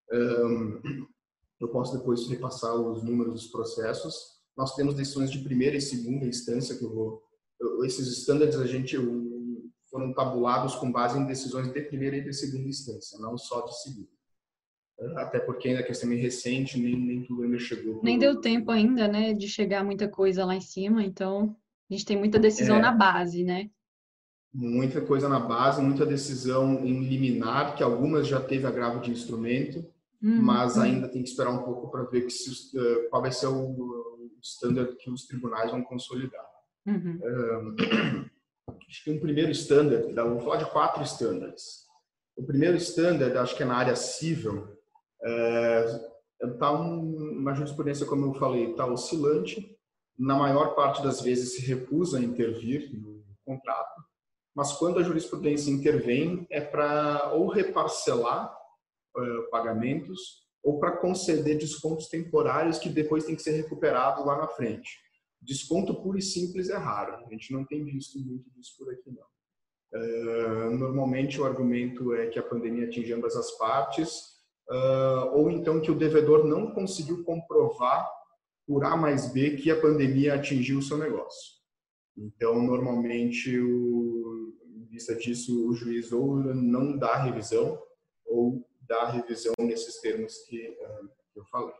Eu 1.58 1.70
posso 1.70 1.98
depois 1.98 2.28
repassar 2.28 2.76
os 2.76 3.02
números 3.02 3.34
dos 3.34 3.48
processos. 3.48 4.36
Nós 4.58 4.76
temos 4.76 4.94
decisões 4.94 5.32
de 5.32 5.40
primeira 5.40 5.78
e 5.78 5.82
segunda 5.82 6.26
instância 6.26 6.78
que 6.78 6.84
eu 6.84 6.94
vou. 6.94 7.24
Esses 7.86 8.08
standards 8.20 8.60
a 8.60 8.68
gente 8.68 8.98
foram 9.90 10.14
tabulados 10.14 10.76
com 10.76 10.92
base 10.92 11.18
em 11.18 11.26
decisões 11.26 11.72
de 11.72 11.82
primeira 11.82 12.18
e 12.18 12.24
de 12.24 12.34
segunda 12.34 12.68
instância, 12.68 13.18
não 13.20 13.38
só 13.38 13.62
de 13.62 13.82
segunda. 13.82 14.15
Até 15.18 15.40
porque 15.40 15.68
ainda 15.68 15.82
a 15.82 15.86
questão 15.86 16.12
é 16.12 16.16
recente, 16.16 16.80
nem, 16.80 16.96
nem 16.98 17.24
tudo 17.24 17.44
ainda 17.44 17.60
chegou. 17.60 18.02
Nem 18.02 18.18
deu 18.18 18.40
tempo 18.40 18.72
ainda, 18.72 19.08
né, 19.08 19.34
de 19.34 19.48
chegar 19.48 19.84
muita 19.84 20.08
coisa 20.08 20.46
lá 20.46 20.56
em 20.56 20.62
cima, 20.62 21.04
então 21.04 21.56
a 21.90 21.94
gente 21.94 22.06
tem 22.06 22.18
muita 22.18 22.40
decisão 22.40 22.78
é, 22.78 22.82
na 22.82 22.92
base, 22.92 23.44
né? 23.44 23.70
Muita 24.54 25.02
coisa 25.02 25.28
na 25.28 25.40
base, 25.40 25.82
muita 25.82 26.06
decisão 26.06 26.86
em 26.86 27.04
liminar, 27.04 27.76
que 27.76 27.84
algumas 27.84 28.26
já 28.26 28.40
teve 28.40 28.66
agravo 28.66 29.02
de 29.02 29.12
instrumento, 29.12 29.80
uhum. 30.24 30.42
mas 30.42 30.78
ainda 30.78 31.10
tem 31.10 31.22
que 31.22 31.30
esperar 31.30 31.52
um 31.52 31.64
pouco 31.64 31.92
para 31.92 32.04
ver 32.04 32.30
se, 32.30 32.78
uh, 32.78 33.10
qual 33.10 33.22
vai 33.22 33.34
ser 33.34 33.48
o 33.48 34.32
standard 34.42 34.96
que 34.96 35.12
os 35.12 35.28
tribunais 35.28 35.72
vão 35.72 35.84
consolidar. 35.84 36.46
Uhum. 36.88 37.20
Um, 37.22 37.76
acho 38.88 39.04
que 39.04 39.12
um 39.12 39.20
primeiro 39.20 39.52
standard, 39.52 40.14
vamos 40.14 40.44
falar 40.44 40.58
de 40.58 40.72
quatro 40.72 41.04
standards. 41.04 41.86
O 42.38 42.44
primeiro 42.44 42.78
standard, 42.78 43.38
acho 43.38 43.56
que 43.58 43.64
é 43.64 43.66
na 43.66 43.76
área 43.76 43.96
civil, 43.96 44.75
uh, 45.24 46.16
um, 46.74 47.40
uma 47.40 47.54
jurisprudência, 47.54 48.06
como 48.06 48.26
eu 48.28 48.34
falei, 48.34 48.72
está 48.72 48.86
oscilante, 48.86 49.76
na 50.18 50.36
maior 50.36 50.76
parte 50.76 51.04
das 51.04 51.22
vezes 51.22 51.56
se 51.56 51.62
recusa 51.66 52.18
a 52.18 52.24
intervir 52.24 52.94
no 52.94 53.24
contrato, 53.44 54.02
mas 54.56 54.72
quando 54.74 55.00
a 55.00 55.04
jurisprudência 55.04 55.70
intervém 55.70 56.48
é 56.50 56.62
para 56.62 57.34
ou 57.34 57.48
reparcelar 57.48 58.56
uh, 59.18 59.50
pagamentos 59.50 60.46
ou 60.64 60.80
para 60.80 60.98
conceder 60.98 61.58
descontos 61.58 62.08
temporários 62.08 62.80
que 62.80 62.90
depois 62.90 63.26
tem 63.26 63.36
que 63.36 63.42
ser 63.42 63.52
recuperado 63.52 64.26
lá 64.26 64.38
na 64.38 64.48
frente. 64.48 64.98
Desconto 65.42 66.02
puro 66.02 66.18
e 66.18 66.22
simples 66.22 66.70
é 66.70 66.78
raro, 66.78 67.24
a 67.24 67.30
gente 67.30 67.54
não 67.54 67.66
tem 67.66 67.84
visto 67.84 68.18
muito 68.18 68.50
disso 68.52 68.76
por 68.78 68.92
aqui 68.92 69.12
não. 69.12 69.26
Uh, 69.94 70.72
normalmente 70.72 71.40
o 71.40 71.46
argumento 71.46 72.14
é 72.14 72.28
que 72.28 72.40
a 72.40 72.44
pandemia 72.44 72.88
atinge 72.88 73.14
ambas 73.14 73.36
as 73.36 73.52
partes, 73.58 74.35
uh, 74.70 75.38
ou 75.38 75.50
então 75.50 75.82
que 75.82 75.92
o 75.92 75.98
devedor 75.98 76.46
não 76.46 76.72
conseguiu 76.72 77.24
comprovar 77.24 78.10
por 78.68 78.84
A 78.84 78.98
mais 78.98 79.32
B 79.32 79.58
que 79.58 79.70
a 79.70 79.80
pandemia 79.80 80.36
atingiu 80.36 80.80
o 80.80 80.82
seu 80.82 80.98
negócio. 80.98 81.56
Então, 82.18 82.62
normalmente, 82.62 83.60
o, 83.60 84.56
em 84.64 84.86
vista 84.86 85.16
disso, 85.16 85.68
o 85.70 85.74
juiz 85.74 86.12
ou 86.12 86.38
não 86.38 86.98
dá 86.98 87.18
revisão 87.18 87.80
ou 88.26 88.66
dá 88.88 89.10
revisão 89.10 89.54
nesses 89.60 90.00
termos 90.00 90.38
que, 90.48 90.70
uh, 90.70 91.10
eu 91.36 91.46
falei. 91.46 91.76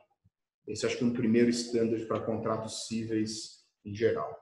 Esse 0.68 0.86
acho 0.86 0.98
que 0.98 1.04
é 1.04 1.08
um 1.08 1.14
primeiro 1.14 1.50
standard 1.50 2.06
para 2.08 2.20
contratos 2.20 2.88
cíveis 2.88 3.64
em 3.86 3.94
geral. 3.94 4.38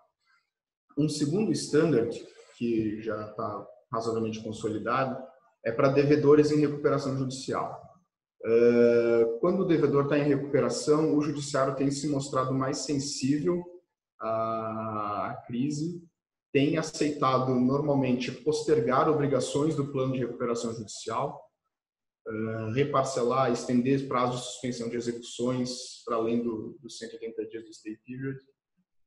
Um 0.97 1.09
segundo 1.09 1.51
standard, 1.51 2.25
que 2.57 3.01
já 3.01 3.29
está 3.29 3.67
razoavelmente 3.91 4.41
consolidado, 4.41 5.21
é 5.63 5.71
para 5.71 5.89
devedores 5.89 6.51
em 6.51 6.59
recuperação 6.59 7.17
judicial. 7.17 7.92
Eh, 8.45 9.37
quando 9.39 9.61
o 9.61 9.65
devedor 9.65 10.03
está 10.03 10.19
em 10.19 10.27
recuperação, 10.27 11.15
o 11.15 11.21
judiciário 11.21 11.75
tem 11.75 11.89
se 11.89 12.09
mostrado 12.09 12.53
mais 12.53 12.79
sensível 12.79 13.63
à 14.19 15.41
crise, 15.47 16.03
tem 16.51 16.77
aceitado 16.77 17.55
normalmente 17.55 18.31
postergar 18.31 19.09
obrigações 19.09 19.75
do 19.75 19.91
plano 19.91 20.13
de 20.13 20.19
recuperação 20.19 20.73
judicial, 20.73 21.41
eh, 22.27 22.71
reparcelar, 22.73 23.51
estender 23.51 24.07
prazos 24.07 24.41
de 24.41 24.47
suspensão 24.47 24.89
de 24.89 24.97
execuções 24.97 26.03
para 26.05 26.17
além 26.17 26.43
dos 26.43 26.97
180 26.97 27.45
dias 27.47 27.63
do 27.63 27.73
stay 27.73 27.97
period. 28.05 28.37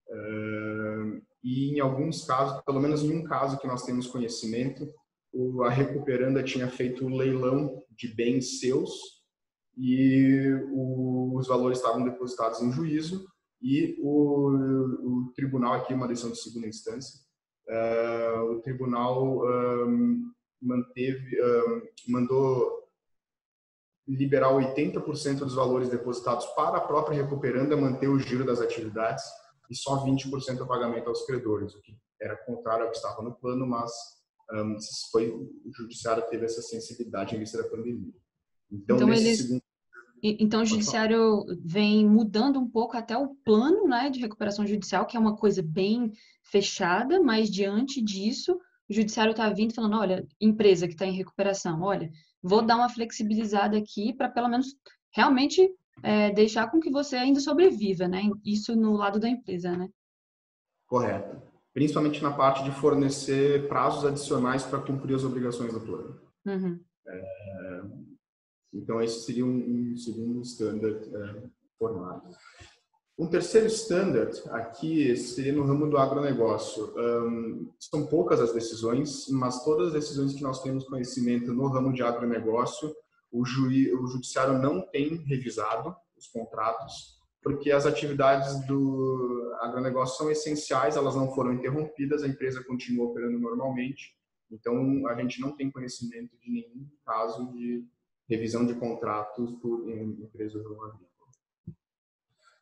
Eh, 0.08 1.20
e 1.44 1.76
em 1.76 1.80
alguns 1.80 2.24
casos, 2.24 2.62
pelo 2.64 2.80
menos 2.80 3.02
em 3.02 3.12
um 3.12 3.22
caso 3.22 3.58
que 3.58 3.66
nós 3.66 3.84
temos 3.84 4.06
conhecimento, 4.06 4.90
a 5.66 5.68
recuperanda 5.68 6.42
tinha 6.42 6.68
feito 6.68 7.04
um 7.04 7.14
leilão 7.14 7.82
de 7.90 8.08
bens 8.08 8.58
seus 8.60 9.15
e 9.76 10.52
o, 10.70 11.36
os 11.36 11.46
valores 11.46 11.78
estavam 11.78 12.04
depositados 12.04 12.60
em 12.62 12.72
juízo 12.72 13.26
e 13.60 13.96
o, 14.00 14.48
o 14.48 15.32
tribunal 15.34 15.74
aqui 15.74 15.92
uma 15.92 16.08
decisão 16.08 16.30
de 16.30 16.40
segunda 16.40 16.66
instância 16.66 17.20
uh, 17.68 18.52
o 18.52 18.60
tribunal 18.60 19.44
um, 19.44 20.32
manteve 20.60 21.36
um, 21.42 21.82
mandou 22.08 22.86
liberar 24.08 24.52
80% 24.52 25.38
dos 25.38 25.54
valores 25.54 25.88
depositados 25.88 26.46
para 26.54 26.78
a 26.78 26.80
própria 26.80 27.22
recuperanda 27.22 27.76
manter 27.76 28.08
o 28.08 28.18
giro 28.18 28.44
das 28.44 28.60
atividades 28.60 29.24
e 29.68 29.74
só 29.74 30.04
20% 30.04 30.60
o 30.60 30.66
pagamento 30.66 31.08
aos 31.08 31.26
credores, 31.26 31.74
o 31.74 31.82
que 31.82 31.98
era 32.20 32.36
contrário 32.36 32.84
ao 32.84 32.90
que 32.90 32.96
estava 32.96 33.20
no 33.20 33.34
plano, 33.34 33.66
mas 33.66 33.90
um, 34.52 34.76
foi 35.10 35.28
o 35.28 35.72
judiciário 35.76 36.24
teve 36.28 36.44
essa 36.44 36.62
sensibilidade 36.62 37.34
em 37.34 37.40
vista 37.40 37.60
da 37.60 37.68
pandemia. 37.68 38.14
Então, 38.70 38.96
então 38.96 39.12
eles... 39.12 39.38
segundo... 39.38 39.62
Então, 40.22 40.62
o 40.62 40.66
judiciário 40.66 41.44
vem 41.64 42.08
mudando 42.08 42.58
um 42.58 42.68
pouco 42.68 42.96
até 42.96 43.16
o 43.16 43.34
plano 43.44 43.86
né, 43.86 44.10
de 44.10 44.18
recuperação 44.18 44.66
judicial, 44.66 45.06
que 45.06 45.16
é 45.16 45.20
uma 45.20 45.36
coisa 45.36 45.62
bem 45.62 46.10
fechada, 46.42 47.20
mas 47.20 47.50
diante 47.50 48.02
disso, 48.02 48.58
o 48.88 48.92
judiciário 48.92 49.32
está 49.32 49.48
vindo 49.50 49.74
falando: 49.74 49.96
olha, 49.96 50.26
empresa 50.40 50.86
que 50.88 50.94
está 50.94 51.06
em 51.06 51.12
recuperação, 51.12 51.82
olha, 51.82 52.10
vou 52.42 52.62
dar 52.62 52.76
uma 52.76 52.88
flexibilizada 52.88 53.76
aqui 53.76 54.12
para 54.14 54.28
pelo 54.28 54.48
menos 54.48 54.74
realmente 55.12 55.70
é, 56.02 56.32
deixar 56.32 56.70
com 56.70 56.80
que 56.80 56.90
você 56.90 57.16
ainda 57.16 57.38
sobreviva, 57.38 58.08
né? 58.08 58.22
Isso 58.44 58.74
no 58.74 58.92
lado 58.92 59.20
da 59.20 59.28
empresa, 59.28 59.76
né? 59.76 59.88
Correto. 60.86 61.40
Principalmente 61.72 62.22
na 62.22 62.32
parte 62.32 62.64
de 62.64 62.70
fornecer 62.70 63.68
prazos 63.68 64.04
adicionais 64.04 64.64
para 64.64 64.80
cumprir 64.80 65.14
as 65.14 65.24
obrigações 65.24 65.72
do 65.72 65.80
plano. 65.80 66.20
Uhum. 66.46 66.80
É, 67.06 67.82
então, 68.76 69.02
esse 69.02 69.24
seria 69.24 69.44
um, 69.44 69.92
um 69.92 69.96
segundo 69.96 70.42
standard 70.42 70.98
é, 71.14 71.42
formado. 71.78 72.30
Um 73.18 73.26
terceiro 73.26 73.66
standard 73.68 74.38
aqui 74.50 75.16
seria 75.16 75.52
no 75.52 75.64
ramo 75.64 75.88
do 75.88 75.96
agronegócio. 75.96 76.92
Um, 76.98 77.72
são 77.80 78.06
poucas 78.06 78.40
as 78.40 78.52
decisões, 78.52 79.26
mas 79.30 79.64
todas 79.64 79.88
as 79.88 79.92
decisões 79.94 80.34
que 80.34 80.42
nós 80.42 80.62
temos 80.62 80.84
conhecimento 80.84 81.52
no 81.54 81.66
ramo 81.68 81.94
de 81.94 82.02
agronegócio, 82.02 82.94
o, 83.32 83.44
juiz, 83.44 83.90
o 83.94 84.06
judiciário 84.06 84.58
não 84.58 84.82
tem 84.82 85.16
revisado 85.24 85.96
os 86.16 86.28
contratos, 86.28 87.16
porque 87.42 87.70
as 87.70 87.86
atividades 87.86 88.66
do 88.66 89.54
agronegócio 89.60 90.18
são 90.18 90.30
essenciais, 90.30 90.96
elas 90.96 91.16
não 91.16 91.34
foram 91.34 91.54
interrompidas, 91.54 92.22
a 92.22 92.28
empresa 92.28 92.62
continua 92.64 93.06
operando 93.06 93.38
normalmente, 93.38 94.14
então 94.50 95.06
a 95.08 95.14
gente 95.14 95.40
não 95.40 95.56
tem 95.56 95.70
conhecimento 95.70 96.36
de 96.38 96.50
nenhum 96.50 96.86
caso 97.04 97.50
de 97.52 97.84
revisão 98.28 98.66
de 98.66 98.74
contratos 98.74 99.52
por 99.60 99.88
empresas 99.88 100.62
do 100.62 100.82
agro. 100.82 101.06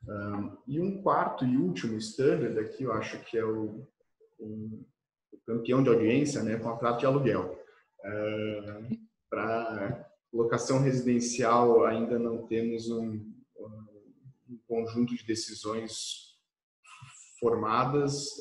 Um, 0.06 0.56
e 0.66 0.80
um 0.80 1.02
quarto 1.02 1.46
e 1.46 1.56
último 1.56 1.96
standard 1.96 2.58
aqui, 2.58 2.84
eu 2.84 2.92
acho 2.92 3.18
que 3.24 3.38
é 3.38 3.44
o, 3.44 3.86
um, 4.38 4.84
o 5.32 5.38
campeão 5.46 5.82
de 5.82 5.88
audiência, 5.88 6.42
né, 6.42 6.58
contrato 6.58 7.00
de 7.00 7.06
aluguel. 7.06 7.58
Uh, 8.00 8.96
Para 9.30 10.08
locação 10.32 10.80
residencial, 10.80 11.84
ainda 11.84 12.18
não 12.18 12.46
temos 12.46 12.90
um, 12.90 13.24
um 14.48 14.58
conjunto 14.68 15.14
de 15.16 15.24
decisões 15.24 16.34
formadas, 17.40 18.38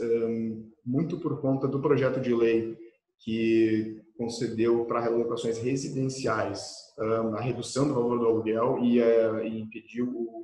muito 0.86 1.20
por 1.20 1.42
conta 1.42 1.68
do 1.68 1.82
projeto 1.82 2.22
de 2.22 2.34
lei 2.34 2.77
que 3.24 4.01
concedeu 4.18 4.86
para 4.86 5.00
relocações 5.00 5.58
residenciais 5.58 6.94
a 7.36 7.42
redução 7.42 7.88
do 7.88 7.94
valor 7.94 8.20
do 8.20 8.27
aluguel 8.27 8.80
e, 8.80 9.00
e 9.00 9.62
impediu 9.62 10.08
o 10.08 10.44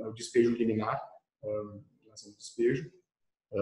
o 0.00 0.12
despejo 0.12 0.52
liminar, 0.52 1.00
a 1.44 2.14
despejo. 2.36 2.90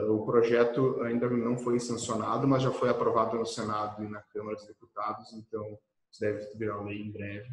O 0.09 0.25
projeto 0.25 1.02
ainda 1.02 1.28
não 1.28 1.59
foi 1.59 1.78
sancionado, 1.78 2.47
mas 2.49 2.62
já 2.62 2.71
foi 2.71 2.88
aprovado 2.88 3.37
no 3.37 3.44
Senado 3.44 4.02
e 4.02 4.09
na 4.09 4.23
Câmara 4.23 4.56
dos 4.56 4.66
Deputados, 4.66 5.32
então 5.35 5.78
deve 6.21 6.47
virar 6.56 6.82
lei 6.82 7.02
em 7.02 7.11
breve. 7.11 7.49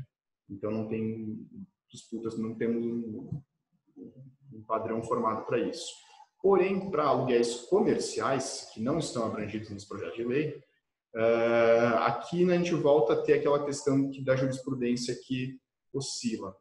Então 0.49 0.71
não 0.71 0.87
tem 0.87 1.47
disputas, 1.89 2.37
não 2.37 2.55
temos 2.55 2.85
um, 2.85 3.41
um 4.53 4.63
padrão 4.63 5.03
formado 5.03 5.45
para 5.45 5.59
isso. 5.59 5.91
Porém, 6.41 6.89
para 6.89 7.03
aluguéis 7.03 7.55
comerciais 7.69 8.69
que 8.73 8.81
não 8.81 8.99
estão 8.99 9.25
abrangidos 9.25 9.69
nesse 9.69 9.87
projeto 9.87 10.15
de 10.15 10.23
lei, 10.23 10.63
aqui 12.05 12.49
a 12.49 12.55
gente 12.55 12.73
volta 12.75 13.13
a 13.13 13.21
ter 13.21 13.33
aquela 13.33 13.65
questão 13.65 14.09
da 14.23 14.35
jurisprudência 14.35 15.15
que 15.15 15.59
oscila 15.93 16.55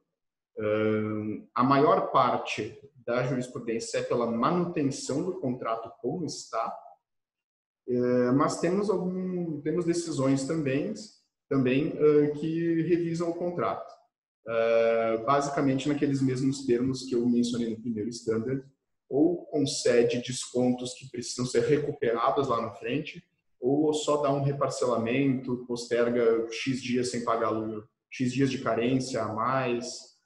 a 1.55 1.63
maior 1.63 2.11
parte 2.11 2.79
da 3.07 3.23
jurisprudência 3.25 3.99
é 3.99 4.03
pela 4.03 4.31
manutenção 4.31 5.23
do 5.23 5.39
contrato 5.39 5.91
como 6.01 6.27
está, 6.27 6.77
eh, 7.89 8.31
mas 8.33 8.61
temos 8.61 8.91
algum, 8.91 9.61
temos 9.61 9.85
decisões 9.85 10.47
também, 10.47 10.93
também 11.49 11.93
que 12.39 12.83
revisam 12.83 13.31
o 13.31 13.35
contrato. 13.35 13.97
basicamente 15.27 15.89
naqueles 15.89 16.23
mesmos 16.23 16.65
termos 16.65 17.03
que 17.03 17.15
eu 17.15 17.27
mencionei 17.27 17.71
no 17.71 17.81
primeiro 17.81 18.09
standard, 18.09 18.65
ou 19.09 19.47
concede 19.47 20.21
descontos 20.21 20.95
que 20.95 21.11
precisam 21.11 21.47
ser 21.47 21.63
recuperados 21.63 22.49
lá 22.49 22.61
na 22.61 22.73
frente, 22.73 23.25
ou 23.61 23.93
só 23.93 24.19
dá 24.19 24.33
um 24.33 24.43
reparcelamento, 24.43 25.65
posterga 25.67 26.47
X 26.51 26.83
dias 26.83 27.11
sem 27.11 27.25
pagar 27.25 27.53
X 28.11 28.33
dias 28.33 28.51
de 28.51 28.59
carência 28.63 29.23
a 29.23 29.33
mais, 29.33 30.17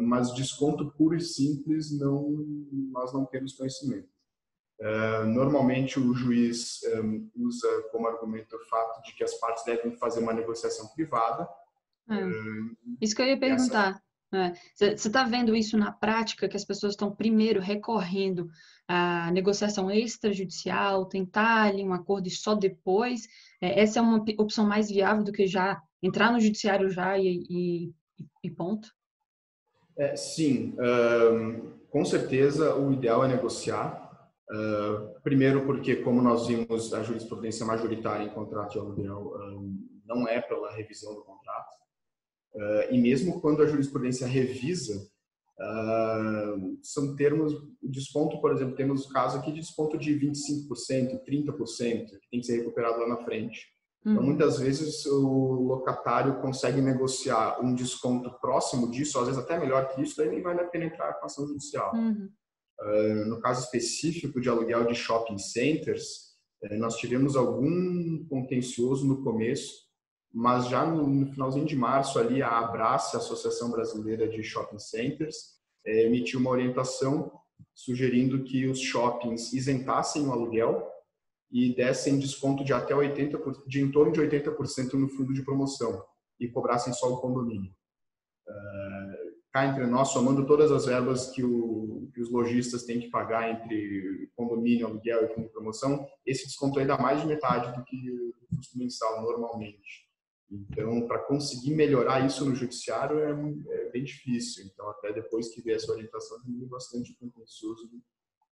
mas 0.00 0.34
desconto 0.34 0.92
puro 0.92 1.16
e 1.16 1.20
simples 1.20 1.96
não 1.98 2.44
nós 2.90 3.12
não 3.12 3.24
temos 3.24 3.52
conhecimento. 3.52 4.08
Normalmente 5.32 5.98
o 5.98 6.12
juiz 6.12 6.80
usa 7.34 7.82
como 7.92 8.08
argumento 8.08 8.56
o 8.56 8.64
fato 8.66 9.02
de 9.02 9.14
que 9.14 9.24
as 9.24 9.34
partes 9.34 9.64
devem 9.64 9.96
fazer 9.96 10.20
uma 10.20 10.32
negociação 10.32 10.88
privada. 10.88 11.48
É. 12.10 12.14
Isso 13.00 13.14
que 13.14 13.22
eu 13.22 13.26
ia 13.26 13.38
perguntar. 13.38 14.02
Você 14.74 14.94
está 14.94 15.24
vendo 15.24 15.54
isso 15.54 15.78
na 15.78 15.92
prática, 15.92 16.48
que 16.48 16.56
as 16.56 16.64
pessoas 16.64 16.92
estão 16.92 17.14
primeiro 17.14 17.60
recorrendo 17.60 18.48
à 18.88 19.30
negociação 19.30 19.90
extrajudicial, 19.90 21.06
tentar 21.06 21.62
ali 21.64 21.84
um 21.84 21.92
acordo 21.92 22.26
e 22.26 22.30
só 22.30 22.54
depois? 22.54 23.22
É, 23.60 23.80
essa 23.80 23.98
é 23.98 24.02
uma 24.02 24.22
opção 24.38 24.66
mais 24.66 24.90
viável 24.90 25.24
do 25.24 25.32
que 25.32 25.46
já 25.46 25.80
entrar 26.02 26.32
no 26.32 26.40
judiciário 26.40 26.90
já 26.90 27.18
e, 27.18 27.44
e, 27.48 27.92
e 28.42 28.50
ponto? 28.50 28.88
É, 29.98 30.14
sim, 30.14 30.74
um, 30.78 31.72
com 31.88 32.04
certeza 32.04 32.74
o 32.74 32.92
ideal 32.92 33.24
é 33.24 33.28
negociar. 33.28 34.04
Uh, 34.48 35.20
primeiro 35.22 35.66
porque, 35.66 35.96
como 35.96 36.22
nós 36.22 36.46
vimos, 36.46 36.92
a 36.94 37.02
jurisprudência 37.02 37.66
majoritária 37.66 38.24
em 38.24 38.30
contrato 38.30 38.72
de 38.72 38.78
aluguel 38.78 39.34
um, 39.34 40.00
não 40.04 40.28
é 40.28 40.40
pela 40.40 40.70
revisão 40.72 41.14
do 41.14 41.22
contrato. 41.22 41.74
Uh, 42.56 42.94
e 42.94 42.98
mesmo 42.98 43.40
quando 43.40 43.62
a 43.62 43.66
jurisprudência 43.66 44.26
revisa, 44.26 44.96
uh, 45.60 46.78
são 46.82 47.14
termos, 47.14 47.52
desconto, 47.82 48.40
por 48.40 48.50
exemplo, 48.50 48.74
temos 48.74 49.04
o 49.04 49.12
caso 49.12 49.36
aqui 49.36 49.52
de 49.52 49.60
desconto 49.60 49.98
de 49.98 50.18
25%, 50.18 51.22
30%, 51.22 52.06
que 52.06 52.30
tem 52.30 52.40
que 52.40 52.46
ser 52.46 52.56
recuperado 52.58 52.98
lá 52.98 53.08
na 53.08 53.24
frente. 53.24 53.66
Então, 54.06 54.22
uhum. 54.22 54.28
muitas 54.28 54.58
vezes 54.58 55.04
o 55.04 55.62
locatário 55.62 56.40
consegue 56.40 56.80
negociar 56.80 57.60
um 57.60 57.74
desconto 57.74 58.30
próximo 58.40 58.88
disso, 58.88 59.18
às 59.18 59.26
vezes 59.26 59.42
até 59.42 59.58
melhor 59.58 59.88
que 59.88 60.00
isso, 60.00 60.16
daí 60.16 60.30
nem 60.30 60.40
vale 60.40 60.60
a 60.60 60.66
pena 60.66 60.84
entrar 60.84 61.12
com 61.14 61.26
ação 61.26 61.46
judicial. 61.46 61.92
Uhum. 61.92 62.28
Uh, 62.80 63.28
no 63.28 63.40
caso 63.40 63.64
específico 63.64 64.40
de 64.40 64.48
aluguel 64.48 64.86
de 64.86 64.94
shopping 64.94 65.38
centers, 65.38 66.36
uh, 66.62 66.78
nós 66.78 66.96
tivemos 66.96 67.34
algum 67.34 68.24
contencioso 68.28 69.04
no 69.06 69.24
começo, 69.24 69.85
mas 70.32 70.68
já 70.68 70.84
no, 70.84 71.26
finalzinho 71.32 71.66
de 71.66 71.76
março 71.76 72.18
ali 72.18 72.42
a 72.42 72.58
Abrace, 72.58 73.16
a 73.16 73.18
Associação 73.18 73.70
Brasileira 73.70 74.28
de 74.28 74.42
Shopping 74.42 74.78
Centers, 74.78 75.36
uh, 75.86 75.90
emitiu 75.90 76.40
uma 76.40 76.50
orientação 76.50 77.32
sugerindo 77.74 78.44
que 78.44 78.66
os 78.66 78.80
shoppings 78.80 79.52
isentassem 79.52 80.26
o 80.26 80.32
aluguel 80.32 80.86
e 81.50 81.74
dessem 81.74 82.18
desconto 82.18 82.64
de 82.64 82.72
até 82.72 82.94
80%, 82.94 83.66
de 83.66 83.80
em 83.80 83.90
torno 83.90 84.12
de 84.12 84.20
80% 84.20 84.94
no 84.94 85.08
fundo 85.08 85.32
de 85.32 85.42
promoção 85.42 86.04
e 86.38 86.48
cobrassem 86.48 86.92
só 86.92 87.12
o 87.12 87.20
condomínio. 87.20 87.72
Uh, 88.46 89.36
cá 89.52 89.66
entre 89.66 89.86
nós, 89.86 90.08
somando 90.08 90.46
todas 90.46 90.70
as 90.70 90.84
verbas 90.84 91.30
que, 91.30 91.42
o, 91.42 92.10
que, 92.12 92.20
os 92.20 92.30
lojistas 92.30 92.84
têm 92.84 93.00
que 93.00 93.08
pagar 93.08 93.50
entre 93.50 94.30
condomínio, 94.36 94.86
aluguel 94.86 95.24
e 95.24 95.28
fundo 95.28 95.46
de 95.46 95.52
promoção, 95.52 96.06
esse 96.26 96.46
desconto 96.46 96.78
é 96.78 96.82
ainda 96.82 96.98
mais 96.98 97.22
de 97.22 97.26
metade 97.26 97.74
do 97.74 97.82
que 97.84 98.10
o 98.10 98.56
custo 98.56 98.78
mensal 98.78 99.22
normalmente. 99.22 100.05
Então, 100.50 101.06
para 101.08 101.18
conseguir 101.20 101.74
melhorar 101.74 102.24
isso 102.24 102.44
no 102.44 102.54
judiciário 102.54 103.18
é, 103.18 103.30
é, 103.74 103.90
bem 103.90 104.04
difícil. 104.04 104.64
Então, 104.64 104.88
até 104.90 105.12
depois 105.12 105.48
que 105.48 105.60
veio 105.60 105.76
essa 105.76 105.90
orientação, 105.90 106.40
diminui 106.42 106.68
bastante 106.68 107.12
o 107.12 107.16
contencioso 107.16 107.90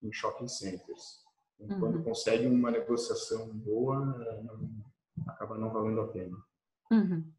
em 0.03 0.11
shopping 0.11 0.47
centers. 0.47 1.23
Uhum. 1.59 1.79
Quando 1.79 2.03
consegue 2.03 2.47
uma 2.47 2.69
negociação 2.69 3.47
boa, 3.57 4.13
acaba 5.27 5.57
não 5.57 5.71
valendo 5.71 6.01
a 6.01 6.07
pena. 6.07 6.37
Uhum. 6.91 7.31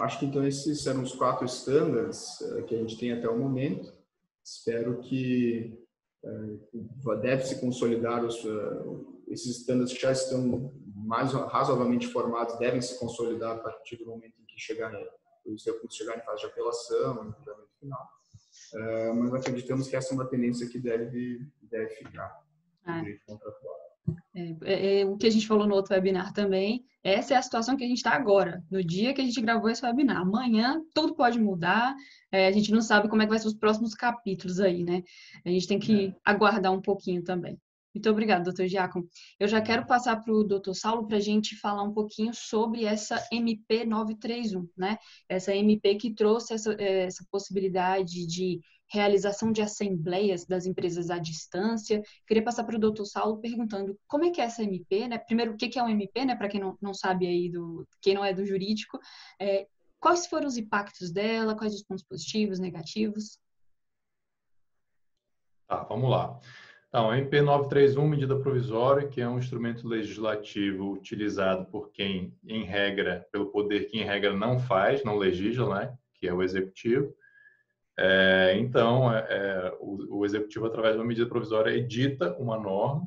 Acho 0.00 0.20
que 0.20 0.26
então 0.26 0.46
esses 0.46 0.86
eram 0.86 1.02
os 1.02 1.14
quatro 1.14 1.44
standards 1.46 2.40
uh, 2.40 2.64
que 2.64 2.74
a 2.74 2.78
gente 2.78 2.98
tem 2.98 3.12
até 3.12 3.28
o 3.28 3.38
momento. 3.38 3.92
Espero 4.44 5.00
que 5.00 5.76
uh, 6.24 7.16
deve 7.20 7.44
se 7.44 7.60
consolidar 7.60 8.24
os, 8.24 8.42
uh, 8.44 9.22
esses 9.28 9.58
standards 9.58 9.92
que 9.92 10.00
já 10.00 10.12
estão 10.12 10.72
mais 11.06 11.32
razoavelmente 11.32 12.08
formados 12.08 12.58
devem 12.58 12.82
se 12.82 12.98
consolidar 12.98 13.56
a 13.56 13.60
partir 13.60 13.96
do 13.96 14.06
momento 14.06 14.34
em 14.40 14.44
que 14.44 14.60
chegar 14.60 14.92
os 15.46 15.64
recursos 15.64 15.96
chegarem 15.96 16.20
em 16.20 16.24
fase 16.24 16.40
de 16.40 16.46
apelação, 16.46 17.28
em 17.28 17.32
julgamento 17.32 17.70
final. 17.78 18.10
Uh, 18.74 19.14
mas 19.14 19.34
acreditamos 19.34 19.86
que 19.86 19.94
essa 19.94 20.12
é 20.12 20.14
uma 20.14 20.26
tendência 20.26 20.68
que 20.68 20.78
deve, 20.78 21.40
deve 21.62 21.88
ficar 21.90 22.42
é. 22.86 24.56
É, 24.62 25.00
é, 25.00 25.06
o 25.06 25.16
que 25.16 25.26
a 25.26 25.30
gente 25.30 25.46
falou 25.46 25.66
no 25.66 25.74
outro 25.74 25.94
webinar 25.94 26.32
também, 26.32 26.84
essa 27.02 27.34
é 27.34 27.36
a 27.36 27.42
situação 27.42 27.76
que 27.76 27.84
a 27.84 27.86
gente 27.86 27.98
está 27.98 28.12
agora, 28.12 28.62
no 28.70 28.82
dia 28.82 29.12
que 29.12 29.20
a 29.20 29.24
gente 29.24 29.40
gravou 29.40 29.68
esse 29.68 29.84
webinar. 29.84 30.18
Amanhã 30.18 30.80
tudo 30.94 31.14
pode 31.14 31.38
mudar, 31.40 31.94
é, 32.30 32.46
a 32.46 32.52
gente 32.52 32.70
não 32.70 32.80
sabe 32.80 33.08
como 33.08 33.22
é 33.22 33.24
que 33.24 33.30
vai 33.30 33.38
ser 33.38 33.48
os 33.48 33.54
próximos 33.54 33.94
capítulos 33.94 34.60
aí, 34.60 34.84
né? 34.84 35.02
A 35.44 35.48
gente 35.48 35.66
tem 35.66 35.78
que 35.78 36.14
aguardar 36.24 36.72
um 36.72 36.80
pouquinho 36.80 37.22
também. 37.22 37.58
Muito 37.96 38.10
obrigada, 38.10 38.44
doutor 38.44 38.66
Giacomo. 38.66 39.08
Eu 39.40 39.48
já 39.48 39.58
quero 39.58 39.86
passar 39.86 40.22
para 40.22 40.30
o 40.30 40.44
doutor 40.44 40.74
Saulo 40.74 41.08
para 41.08 41.16
a 41.16 41.20
gente 41.20 41.56
falar 41.56 41.82
um 41.82 41.94
pouquinho 41.94 42.34
sobre 42.34 42.84
essa 42.84 43.26
MP 43.32 43.86
931, 43.86 44.68
né? 44.76 44.98
Essa 45.26 45.56
MP 45.56 45.94
que 45.94 46.12
trouxe 46.12 46.52
essa, 46.52 46.74
essa 46.78 47.24
possibilidade 47.30 48.26
de 48.26 48.60
realização 48.86 49.50
de 49.50 49.62
assembleias 49.62 50.44
das 50.44 50.66
empresas 50.66 51.08
à 51.08 51.18
distância. 51.18 52.02
Queria 52.26 52.44
passar 52.44 52.64
para 52.64 52.76
o 52.76 52.78
doutor 52.78 53.06
Saulo 53.06 53.40
perguntando 53.40 53.98
como 54.06 54.24
é 54.26 54.30
que 54.30 54.42
é 54.42 54.44
essa 54.44 54.62
MP, 54.62 55.08
né? 55.08 55.16
Primeiro, 55.16 55.54
o 55.54 55.56
que 55.56 55.78
é 55.78 55.82
um 55.82 55.88
MP, 55.88 56.26
né? 56.26 56.36
Para 56.36 56.48
quem 56.48 56.60
não, 56.60 56.76
não 56.82 56.92
sabe 56.92 57.26
aí, 57.26 57.48
do, 57.48 57.88
quem 58.02 58.12
não 58.12 58.22
é 58.22 58.34
do 58.34 58.44
jurídico, 58.44 59.00
é, 59.40 59.66
quais 59.98 60.26
foram 60.26 60.46
os 60.46 60.58
impactos 60.58 61.10
dela, 61.10 61.56
quais 61.56 61.74
os 61.74 61.82
pontos 61.82 62.04
positivos, 62.04 62.58
negativos? 62.58 63.38
Tá, 65.66 65.82
vamos 65.84 66.10
lá. 66.10 66.38
Então, 66.96 67.10
a 67.10 67.18
MP 67.18 67.42
931, 67.42 68.08
medida 68.08 68.40
provisória, 68.40 69.06
que 69.06 69.20
é 69.20 69.28
um 69.28 69.38
instrumento 69.38 69.86
legislativo 69.86 70.92
utilizado 70.92 71.66
por 71.66 71.90
quem, 71.90 72.34
em 72.42 72.64
regra, 72.64 73.28
pelo 73.30 73.50
poder 73.50 73.84
que 73.84 73.98
em 73.98 74.02
regra 74.02 74.32
não 74.32 74.58
faz, 74.58 75.04
não 75.04 75.18
legisla, 75.18 75.78
né? 75.78 75.98
que 76.14 76.26
é 76.26 76.32
o 76.32 76.42
executivo. 76.42 77.14
É, 77.98 78.56
então, 78.56 79.14
é, 79.14 79.26
é, 79.28 79.76
o, 79.78 80.20
o, 80.20 80.24
executivo, 80.24 80.64
através 80.64 80.94
de 80.94 80.98
uma 80.98 81.06
medida 81.06 81.28
provisória, 81.28 81.70
edita 81.70 82.34
uma 82.38 82.58
norma, 82.58 83.06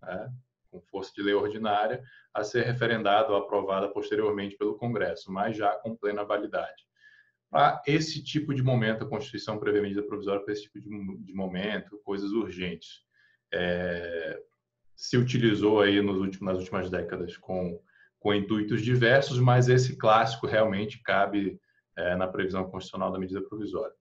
né? 0.00 0.32
com 0.70 0.80
força 0.82 1.10
de 1.12 1.22
lei 1.24 1.34
ordinária, 1.34 2.04
a 2.32 2.44
ser 2.44 2.64
referendada 2.64 3.32
ou 3.32 3.36
aprovada 3.36 3.88
posteriormente 3.88 4.56
pelo 4.56 4.78
Congresso, 4.78 5.32
mas 5.32 5.56
já 5.56 5.74
com 5.78 5.96
plena 5.96 6.22
validade. 6.22 6.86
Para 7.50 7.82
esse 7.84 8.22
tipo 8.22 8.54
de 8.54 8.62
momento, 8.62 9.02
a 9.02 9.08
Constituição 9.08 9.58
prevê 9.58 9.80
medida 9.80 10.04
provisória 10.04 10.40
para 10.40 10.52
esse 10.52 10.62
tipo 10.62 10.78
de, 10.78 10.88
de 11.18 11.34
momento, 11.34 12.00
coisas 12.04 12.30
urgentes 12.30 13.03
é, 13.54 14.40
se 14.96 15.16
utilizou 15.16 15.80
aí 15.80 16.02
nos 16.02 16.18
últimos, 16.18 16.46
nas 16.46 16.58
últimas 16.58 16.90
décadas 16.90 17.36
com, 17.36 17.80
com 18.18 18.34
intuitos 18.34 18.82
diversos, 18.82 19.38
mas 19.38 19.68
esse 19.68 19.96
clássico 19.96 20.46
realmente 20.46 21.00
cabe 21.02 21.60
é, 21.96 22.16
na 22.16 22.26
previsão 22.26 22.64
constitucional 22.64 23.12
da 23.12 23.18
medida 23.18 23.42
provisória. 23.42 23.94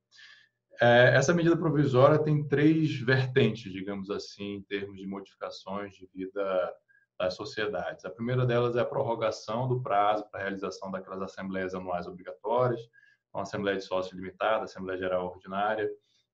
É, 0.81 1.15
essa 1.15 1.33
medida 1.33 1.55
provisória 1.55 2.17
tem 2.17 2.47
três 2.47 2.99
vertentes, 2.99 3.71
digamos 3.71 4.09
assim, 4.09 4.55
em 4.55 4.63
termos 4.63 4.97
de 4.97 5.05
modificações 5.05 5.93
de 5.93 6.09
vida 6.13 6.73
das 7.19 7.35
sociedades. 7.35 8.03
A 8.05 8.09
primeira 8.09 8.45
delas 8.45 8.75
é 8.75 8.81
a 8.81 8.85
prorrogação 8.85 9.67
do 9.67 9.81
prazo 9.81 10.25
para 10.29 10.39
a 10.39 10.43
realização 10.43 10.89
daquelas 10.89 11.21
assembleias 11.21 11.75
anuais 11.75 12.07
obrigatórias, 12.07 12.81
uma 13.31 13.43
Assembleia 13.43 13.77
de 13.77 13.83
Sócio 13.83 14.15
Limitada, 14.15 14.65
Assembleia 14.65 14.99
Geral 14.99 15.27
Ordinária, 15.27 15.89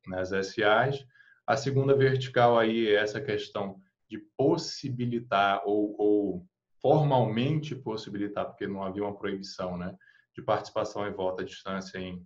nas 0.07 0.31
né, 0.31 0.41
SAs, 0.41 1.05
a 1.50 1.57
segunda 1.57 1.96
vertical 1.96 2.59
aí 2.59 2.90
é 2.90 2.94
essa 2.94 3.20
questão 3.20 3.81
de 4.07 4.20
possibilitar 4.38 5.64
ou, 5.66 5.96
ou 5.98 6.46
formalmente 6.79 7.74
possibilitar, 7.74 8.46
porque 8.46 8.68
não 8.68 8.83
havia 8.83 9.03
uma 9.03 9.18
proibição, 9.18 9.75
né, 9.75 9.98
de 10.35 10.44
participação 10.44 11.07
em 11.07 11.12
voto 11.12 11.42
à 11.42 11.44
distância 11.44 11.98
em 11.98 12.24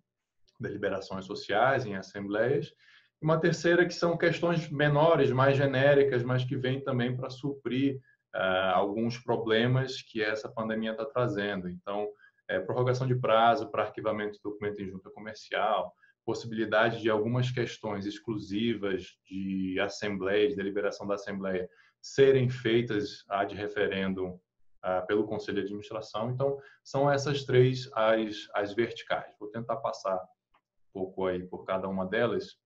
deliberações 0.59 1.23
sociais, 1.23 1.85
em 1.85 1.95
assembleias. 1.95 2.73
Uma 3.21 3.39
terceira 3.39 3.85
que 3.85 3.93
são 3.93 4.17
questões 4.17 4.69
menores, 4.69 5.31
mais 5.31 5.55
genéricas, 5.55 6.21
mas 6.21 6.43
que 6.43 6.57
vêm 6.57 6.83
também 6.83 7.15
para 7.15 7.29
suprir 7.29 8.01
uh, 8.35 8.73
alguns 8.73 9.17
problemas 9.17 10.01
que 10.01 10.21
essa 10.21 10.49
pandemia 10.49 10.91
está 10.91 11.05
trazendo. 11.05 11.69
Então, 11.69 12.09
é, 12.49 12.59
prorrogação 12.59 13.07
de 13.07 13.15
prazo 13.15 13.71
para 13.71 13.83
arquivamento 13.83 14.33
de 14.33 14.43
documento 14.43 14.81
em 14.81 14.89
junta 14.89 15.09
comercial, 15.11 15.95
possibilidade 16.25 17.01
de 17.01 17.09
algumas 17.09 17.51
questões 17.51 18.05
exclusivas 18.05 19.07
de 19.29 19.79
assembleia, 19.79 20.47
de 20.47 20.55
deliberação 20.55 21.05
da 21.05 21.15
assembleia, 21.15 21.69
serem 22.01 22.49
feitas 22.49 23.23
ad 23.29 23.53
referendo 23.55 24.27
uh, 24.27 25.05
pelo 25.07 25.25
conselho 25.25 25.57
de 25.57 25.63
administração. 25.65 26.31
Então, 26.31 26.57
são 26.83 27.09
essas 27.09 27.43
três 27.43 27.89
as, 27.93 28.47
as 28.53 28.73
verticais. 28.73 29.33
Vou 29.39 29.49
tentar 29.49 29.77
passar 29.77 30.15
um 30.15 30.93
pouco 30.93 31.25
aí 31.25 31.43
por 31.43 31.65
cada 31.65 31.87
uma 31.87 32.05
delas. 32.05 32.57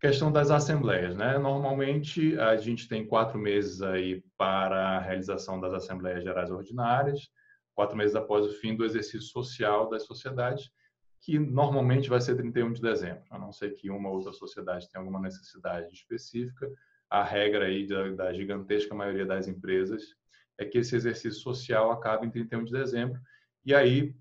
Questão 0.00 0.32
das 0.32 0.50
assembleias, 0.50 1.14
né? 1.14 1.38
Normalmente 1.38 2.36
a 2.40 2.56
gente 2.56 2.88
tem 2.88 3.06
quatro 3.06 3.38
meses 3.38 3.80
aí 3.82 4.20
para 4.36 4.96
a 4.96 4.98
realização 4.98 5.60
das 5.60 5.72
assembleias 5.72 6.24
gerais 6.24 6.50
ordinárias, 6.50 7.20
quatro 7.72 7.96
meses 7.96 8.16
após 8.16 8.44
o 8.44 8.52
fim 8.54 8.74
do 8.74 8.84
exercício 8.84 9.22
social 9.22 9.88
das 9.88 10.04
sociedades 10.04 10.70
que 11.22 11.38
normalmente 11.38 12.08
vai 12.08 12.20
ser 12.20 12.34
31 12.34 12.72
de 12.72 12.82
dezembro, 12.82 13.22
a 13.30 13.38
não 13.38 13.52
ser 13.52 13.74
que 13.74 13.88
uma 13.88 14.08
ou 14.08 14.16
outra 14.16 14.32
sociedade 14.32 14.88
tenha 14.88 15.00
alguma 15.00 15.20
necessidade 15.20 15.94
específica. 15.94 16.68
A 17.08 17.22
regra 17.22 17.66
aí 17.66 17.86
da, 17.86 18.10
da 18.10 18.32
gigantesca 18.32 18.92
maioria 18.92 19.24
das 19.24 19.46
empresas 19.46 20.16
é 20.58 20.64
que 20.64 20.78
esse 20.78 20.96
exercício 20.96 21.40
social 21.40 21.92
acabe 21.92 22.26
em 22.26 22.30
31 22.30 22.64
de 22.64 22.72
dezembro 22.72 23.20
e 23.64 23.72
aí 23.72 24.16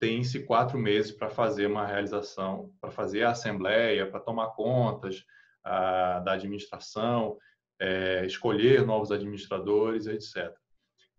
tem-se 0.00 0.44
quatro 0.44 0.76
meses 0.78 1.12
para 1.12 1.30
fazer 1.30 1.66
uma 1.66 1.86
realização, 1.86 2.74
para 2.80 2.90
fazer 2.90 3.22
a 3.22 3.30
assembleia, 3.30 4.10
para 4.10 4.18
tomar 4.18 4.48
contas 4.48 5.24
a, 5.62 6.18
da 6.20 6.32
administração, 6.32 7.38
é, 7.78 8.26
escolher 8.26 8.84
novos 8.84 9.12
administradores, 9.12 10.06
etc. 10.06 10.52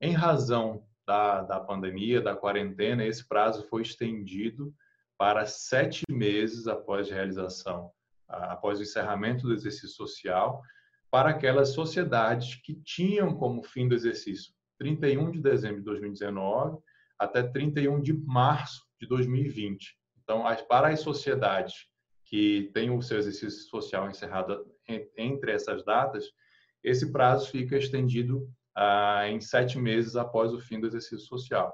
Em 0.01 0.11
razão 0.11 0.85
da, 1.07 1.43
da 1.43 1.59
pandemia, 1.61 2.19
da 2.19 2.35
quarentena, 2.35 3.05
esse 3.05 3.25
prazo 3.25 3.65
foi 3.69 3.83
estendido 3.83 4.73
para 5.21 5.45
sete 5.45 6.03
meses 6.09 6.65
após 6.65 7.07
realização, 7.07 7.91
após 8.27 8.79
o 8.79 8.81
encerramento 8.81 9.45
do 9.45 9.53
exercício 9.53 9.89
social, 9.89 10.63
para 11.11 11.29
aquelas 11.29 11.75
sociedades 11.75 12.55
que 12.55 12.73
tinham 12.73 13.35
como 13.35 13.61
fim 13.61 13.87
do 13.87 13.93
exercício 13.93 14.51
31 14.79 15.29
de 15.29 15.39
dezembro 15.39 15.77
de 15.77 15.83
2019 15.83 16.79
até 17.19 17.43
31 17.43 18.01
de 18.01 18.13
março 18.13 18.81
de 18.99 19.05
2020. 19.07 19.95
Então, 20.23 20.43
para 20.67 20.87
as 20.87 21.01
sociedades 21.01 21.85
que 22.25 22.71
têm 22.73 22.89
o 22.89 22.99
seu 22.99 23.19
exercício 23.19 23.69
social 23.69 24.09
encerrado 24.09 24.65
entre 25.15 25.51
essas 25.51 25.85
datas, 25.85 26.25
esse 26.83 27.11
prazo 27.11 27.51
fica 27.51 27.77
estendido 27.77 28.49
ah, 28.75 29.29
em 29.29 29.39
sete 29.39 29.77
meses 29.77 30.15
após 30.15 30.51
o 30.51 30.59
fim 30.59 30.79
do 30.79 30.87
exercício 30.87 31.19
social. 31.19 31.71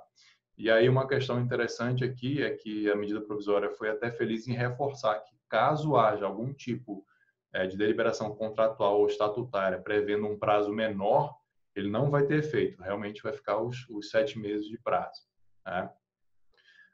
E 0.58 0.72
aí 0.72 0.89
uma 0.89 1.08
questão 1.08 1.39
interessante 1.39 2.04
aqui 2.04 2.41
é 2.41 2.50
que 2.50 2.89
a 2.89 2.96
medida 2.96 3.22
provisória 3.22 3.70
foi 3.70 3.89
até 3.89 4.10
feliz 4.10 4.48
em 4.48 4.54
reforçar 4.54 5.20
que 5.20 5.36
caso 5.48 5.96
haja 5.96 6.26
algum 6.26 6.52
tipo 6.52 7.06
é, 7.54 7.67
de 7.67 7.78
deliberação 7.78 8.36
contratual 8.36 9.00
ou 9.00 9.08
estatutária 9.08 9.80
prevendo 9.80 10.28
um 10.28 10.38
prazo 10.38 10.74
menor, 10.74 11.36
ele 11.76 11.89
não 11.89 12.10
vai 12.10 12.26
ter 12.26 12.39
efeito, 12.39 12.82
realmente 12.82 13.22
vai 13.22 13.34
ficar 13.34 13.62
os, 13.62 13.88
os 13.89 14.10
sete 14.10 14.39
meses 14.39 14.67
de 14.67 14.78
prazo. 14.80 15.22
Né? 15.65 15.89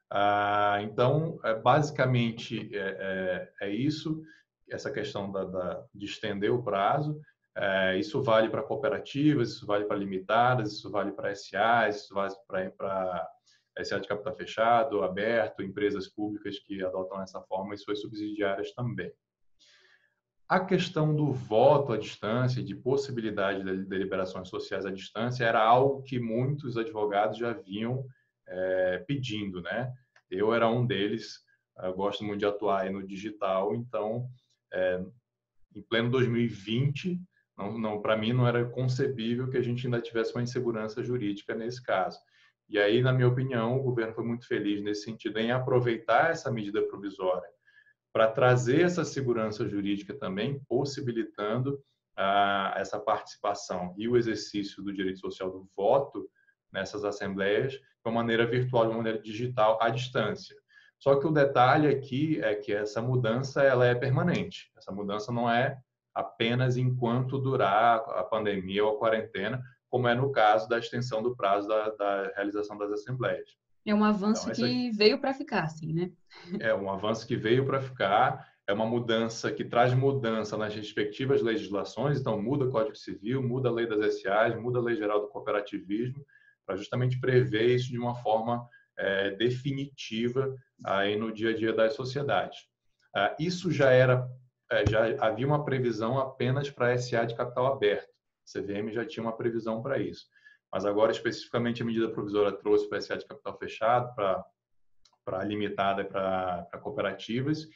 Ah, 0.09 0.79
então, 0.81 1.39
é, 1.43 1.55
basicamente 1.55 2.69
é, 2.75 2.97
é, 2.99 3.53
é, 3.61 3.69
isso, 3.69 4.21
essa 4.69 4.91
questão 4.91 5.31
da, 5.31 5.45
da, 5.45 5.85
de 5.93 6.05
estender 6.05 6.51
o 6.51 6.61
prazo. 6.61 7.19
É, 7.55 7.97
isso 7.97 8.21
vale 8.21 8.49
para 8.49 8.63
cooperativas, 8.63 9.49
isso 9.49 9.65
vale 9.65 9.85
para 9.85 9.97
limitadas, 9.97 10.73
isso 10.73 10.91
vale 10.91 11.11
para 11.11 11.33
SAs, 11.33 12.03
isso 12.03 12.13
vale 12.13 12.35
para 12.77 13.27
SA 13.81 13.99
de 13.99 14.07
capital 14.07 14.35
fechado, 14.35 15.03
aberto, 15.03 15.63
empresas 15.63 16.07
públicas 16.07 16.59
que 16.59 16.83
adotam 16.83 17.21
essa 17.21 17.41
forma 17.41 17.73
e 17.73 17.77
suas 17.77 18.01
subsidiárias 18.01 18.73
também. 18.73 19.11
A 20.47 20.59
questão 20.59 21.15
do 21.15 21.31
voto 21.31 21.93
à 21.93 21.97
distância, 21.97 22.61
de 22.61 22.75
possibilidade 22.75 23.63
de 23.63 23.85
deliberações 23.85 24.49
sociais 24.49 24.85
à 24.85 24.91
distância, 24.91 25.45
era 25.45 25.63
algo 25.63 26.03
que 26.03 26.19
muitos 26.19 26.77
advogados 26.77 27.37
já 27.37 27.53
vinham 27.53 28.05
é, 28.47 29.03
pedindo, 29.07 29.61
né? 29.61 29.91
Eu 30.29 30.53
era 30.53 30.69
um 30.69 30.85
deles, 30.85 31.39
gosto 31.95 32.23
muito 32.23 32.39
de 32.39 32.45
atuar 32.45 32.91
no 32.91 33.05
digital, 33.05 33.73
então, 33.73 34.27
é, 34.71 35.03
em 35.75 35.81
pleno 35.81 36.11
2020, 36.11 37.19
não, 37.57 37.77
não 37.77 38.01
para 38.01 38.17
mim 38.17 38.33
não 38.33 38.47
era 38.47 38.65
concebível 38.65 39.49
que 39.49 39.57
a 39.57 39.61
gente 39.61 39.85
ainda 39.85 40.01
tivesse 40.01 40.33
uma 40.33 40.43
insegurança 40.43 41.03
jurídica 41.03 41.55
nesse 41.55 41.81
caso. 41.81 42.19
E 42.69 42.79
aí, 42.79 43.01
na 43.01 43.13
minha 43.13 43.27
opinião, 43.27 43.77
o 43.77 43.83
governo 43.83 44.13
foi 44.13 44.23
muito 44.23 44.47
feliz 44.47 44.81
nesse 44.81 45.03
sentido 45.03 45.39
em 45.39 45.51
aproveitar 45.51 46.31
essa 46.31 46.51
medida 46.51 46.81
provisória 46.83 47.47
para 48.11 48.27
trazer 48.27 48.81
essa 48.81 49.03
segurança 49.03 49.67
jurídica 49.67 50.13
também, 50.13 50.59
possibilitando 50.67 51.83
ah, 52.15 52.73
essa 52.77 52.99
participação 52.99 53.93
e 53.97 54.07
o 54.07 54.15
exercício 54.15 54.83
do 54.83 54.93
direito 54.93 55.19
social 55.19 55.49
do 55.49 55.67
voto 55.75 56.29
nessas 56.71 57.03
assembleias 57.03 57.79
uma 58.05 58.15
maneira 58.15 58.45
virtual, 58.45 58.83
de 58.83 58.89
uma 58.91 58.97
maneira 58.97 59.19
digital, 59.19 59.79
à 59.81 59.89
distância. 59.89 60.55
Só 60.99 61.15
que 61.19 61.27
o 61.27 61.31
detalhe 61.31 61.87
aqui 61.87 62.41
é 62.41 62.55
que 62.55 62.73
essa 62.73 63.01
mudança 63.01 63.61
ela 63.63 63.85
é 63.85 63.95
permanente. 63.95 64.71
Essa 64.77 64.91
mudança 64.91 65.31
não 65.31 65.49
é 65.49 65.77
apenas 66.13 66.77
enquanto 66.77 67.39
durar 67.39 67.97
a 68.09 68.23
pandemia 68.23 68.85
ou 68.85 68.95
a 68.95 68.99
quarentena, 68.99 69.63
como 69.93 70.07
é 70.07 70.15
no 70.15 70.31
caso 70.31 70.67
da 70.67 70.79
extensão 70.79 71.21
do 71.21 71.35
prazo 71.35 71.67
da, 71.67 71.89
da 71.91 72.31
realização 72.35 72.75
das 72.79 72.91
assembleias. 72.91 73.47
É 73.85 73.93
um 73.93 74.03
avanço 74.03 74.49
então, 74.49 74.65
que 74.65 74.89
veio 74.89 75.19
para 75.19 75.35
ficar, 75.35 75.65
assim, 75.65 75.93
né? 75.93 76.11
É 76.59 76.73
um 76.73 76.89
avanço 76.89 77.27
que 77.27 77.35
veio 77.35 77.63
para 77.63 77.79
ficar. 77.79 78.49
É 78.65 78.73
uma 78.73 78.87
mudança 78.87 79.51
que 79.51 79.63
traz 79.63 79.93
mudança 79.93 80.57
nas 80.57 80.73
respectivas 80.73 81.43
legislações. 81.43 82.19
Então, 82.19 82.41
muda 82.41 82.65
o 82.65 82.71
Código 82.71 82.95
Civil, 82.95 83.43
muda 83.43 83.69
a 83.69 83.71
lei 83.71 83.85
das 83.85 84.19
SAs, 84.19 84.59
muda 84.59 84.79
a 84.79 84.81
lei 84.81 84.95
geral 84.95 85.21
do 85.21 85.27
cooperativismo, 85.27 86.25
para 86.65 86.75
justamente 86.75 87.19
prever 87.19 87.75
isso 87.75 87.91
de 87.91 87.99
uma 87.99 88.15
forma 88.15 88.67
é, 88.97 89.29
definitiva 89.35 90.55
aí 90.83 91.15
no 91.15 91.31
dia 91.31 91.51
a 91.51 91.55
dia 91.55 91.71
das 91.71 91.93
sociedades. 91.93 92.57
Ah, 93.15 93.35
isso 93.39 93.69
já 93.69 93.91
era, 93.91 94.27
é, 94.71 94.89
já 94.89 95.23
havia 95.23 95.45
uma 95.45 95.63
previsão 95.63 96.17
apenas 96.17 96.67
para 96.71 96.93
a 96.93 96.97
SA 96.97 97.25
de 97.25 97.35
capital 97.35 97.67
aberto. 97.67 98.11
CVM 98.45 98.91
já 98.91 99.05
tinha 99.05 99.23
uma 99.23 99.35
previsão 99.35 99.81
para 99.81 99.99
isso. 99.99 100.25
Mas 100.71 100.85
agora, 100.85 101.11
especificamente, 101.11 101.83
a 101.83 101.85
medida 101.85 102.09
provisória 102.09 102.51
trouxe 102.51 102.89
para 102.89 102.99
SA 102.99 103.17
de 103.17 103.27
capital 103.27 103.57
fechado, 103.57 104.13
para, 104.15 104.43
para 105.23 105.43
limitada 105.43 106.03
para, 106.03 106.67
cooperativas, 106.81 107.67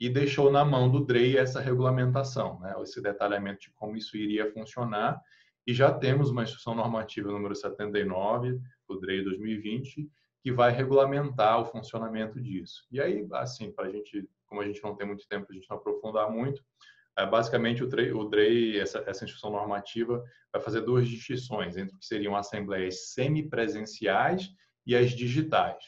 e 0.00 0.08
deixou 0.08 0.50
na 0.50 0.64
mão 0.64 0.90
do 0.90 1.04
DREI 1.04 1.36
essa 1.36 1.60
regulamentação, 1.60 2.58
né? 2.60 2.74
esse 2.82 3.00
detalhamento 3.02 3.60
de 3.60 3.72
como 3.72 3.96
isso 3.96 4.16
iria 4.16 4.50
funcionar. 4.52 5.20
E 5.66 5.74
já 5.74 5.92
temos 5.92 6.30
uma 6.30 6.44
instrução 6.44 6.74
normativa 6.74 7.30
número 7.30 7.54
79 7.54 8.58
do 8.88 9.00
DREI 9.00 9.22
2020, 9.24 10.08
que 10.42 10.52
vai 10.52 10.70
regulamentar 10.70 11.60
o 11.60 11.64
funcionamento 11.64 12.40
disso. 12.40 12.86
E 12.90 13.00
aí, 13.00 13.26
assim, 13.32 13.72
para 13.72 13.88
a 13.88 13.90
gente, 13.90 14.28
como 14.46 14.60
a 14.60 14.64
gente 14.64 14.82
não 14.82 14.94
tem 14.94 15.06
muito 15.06 15.26
tempo, 15.28 15.46
a 15.50 15.52
gente 15.52 15.68
não 15.68 15.76
aprofundar 15.76 16.30
muito, 16.30 16.62
basicamente 17.24 17.82
o 17.82 17.86
DREI, 17.86 18.12
o 18.12 18.24
DREI 18.24 18.80
essa, 18.80 19.02
essa 19.06 19.24
instrução 19.24 19.50
normativa, 19.50 20.22
vai 20.52 20.60
fazer 20.60 20.82
duas 20.82 21.08
distinções 21.08 21.76
entre 21.76 21.94
o 21.94 21.98
que 21.98 22.04
seriam 22.04 22.36
assembleias 22.36 23.12
semipresenciais 23.12 24.50
e 24.86 24.94
as 24.94 25.12
digitais. 25.12 25.82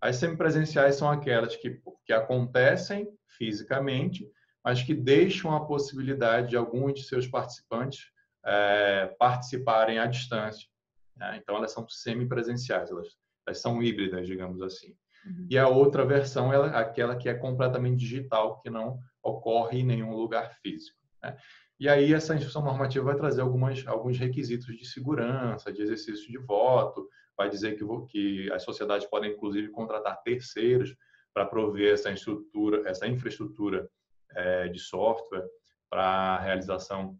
As 0.00 0.16
semipresenciais 0.16 0.96
são 0.96 1.08
aquelas 1.08 1.56
que, 1.56 1.80
que 2.04 2.12
acontecem 2.12 3.08
fisicamente, 3.38 4.28
mas 4.62 4.82
que 4.82 4.94
deixam 4.94 5.54
a 5.54 5.64
possibilidade 5.64 6.50
de 6.50 6.56
alguns 6.56 6.94
de 6.94 7.04
seus 7.04 7.26
participantes 7.26 8.10
é, 8.44 9.06
participarem 9.18 9.98
à 9.98 10.06
distância. 10.06 10.68
Né? 11.16 11.40
Então, 11.40 11.56
elas 11.56 11.72
são 11.72 11.88
semipresenciais, 11.88 12.90
elas 12.90 13.08
elas 13.46 13.60
são 13.60 13.82
híbridas, 13.82 14.26
digamos 14.26 14.60
assim. 14.60 14.94
Uhum. 15.24 15.46
E 15.48 15.56
a 15.56 15.68
outra 15.68 16.04
versão 16.04 16.52
é 16.52 16.76
aquela 16.76 17.16
que 17.16 17.28
é 17.28 17.34
completamente 17.34 17.98
digital, 17.98 18.60
que 18.60 18.68
não 18.68 18.98
ocorre 19.26 19.80
em 19.80 19.84
nenhum 19.84 20.14
lugar 20.14 20.54
físico. 20.60 20.98
Né? 21.22 21.36
E 21.78 21.88
aí 21.88 22.12
essa 22.12 22.34
instrução 22.34 22.62
normativa 22.62 23.04
vai 23.04 23.16
trazer 23.16 23.42
algumas, 23.42 23.86
alguns 23.86 24.18
requisitos 24.18 24.66
de 24.76 24.86
segurança, 24.86 25.72
de 25.72 25.82
exercício 25.82 26.30
de 26.30 26.38
voto, 26.38 27.08
vai 27.36 27.50
dizer 27.50 27.76
que, 27.76 27.84
que 28.08 28.50
as 28.52 28.62
sociedades 28.62 29.06
podem 29.06 29.32
inclusive 29.32 29.68
contratar 29.68 30.22
terceiros 30.22 30.96
para 31.34 31.44
prover 31.44 31.92
essa 31.92 32.10
estrutura, 32.10 32.88
essa 32.88 33.06
infraestrutura 33.06 33.88
é, 34.30 34.68
de 34.68 34.78
software 34.78 35.46
para 35.90 36.04
a 36.04 36.40
realização 36.40 37.18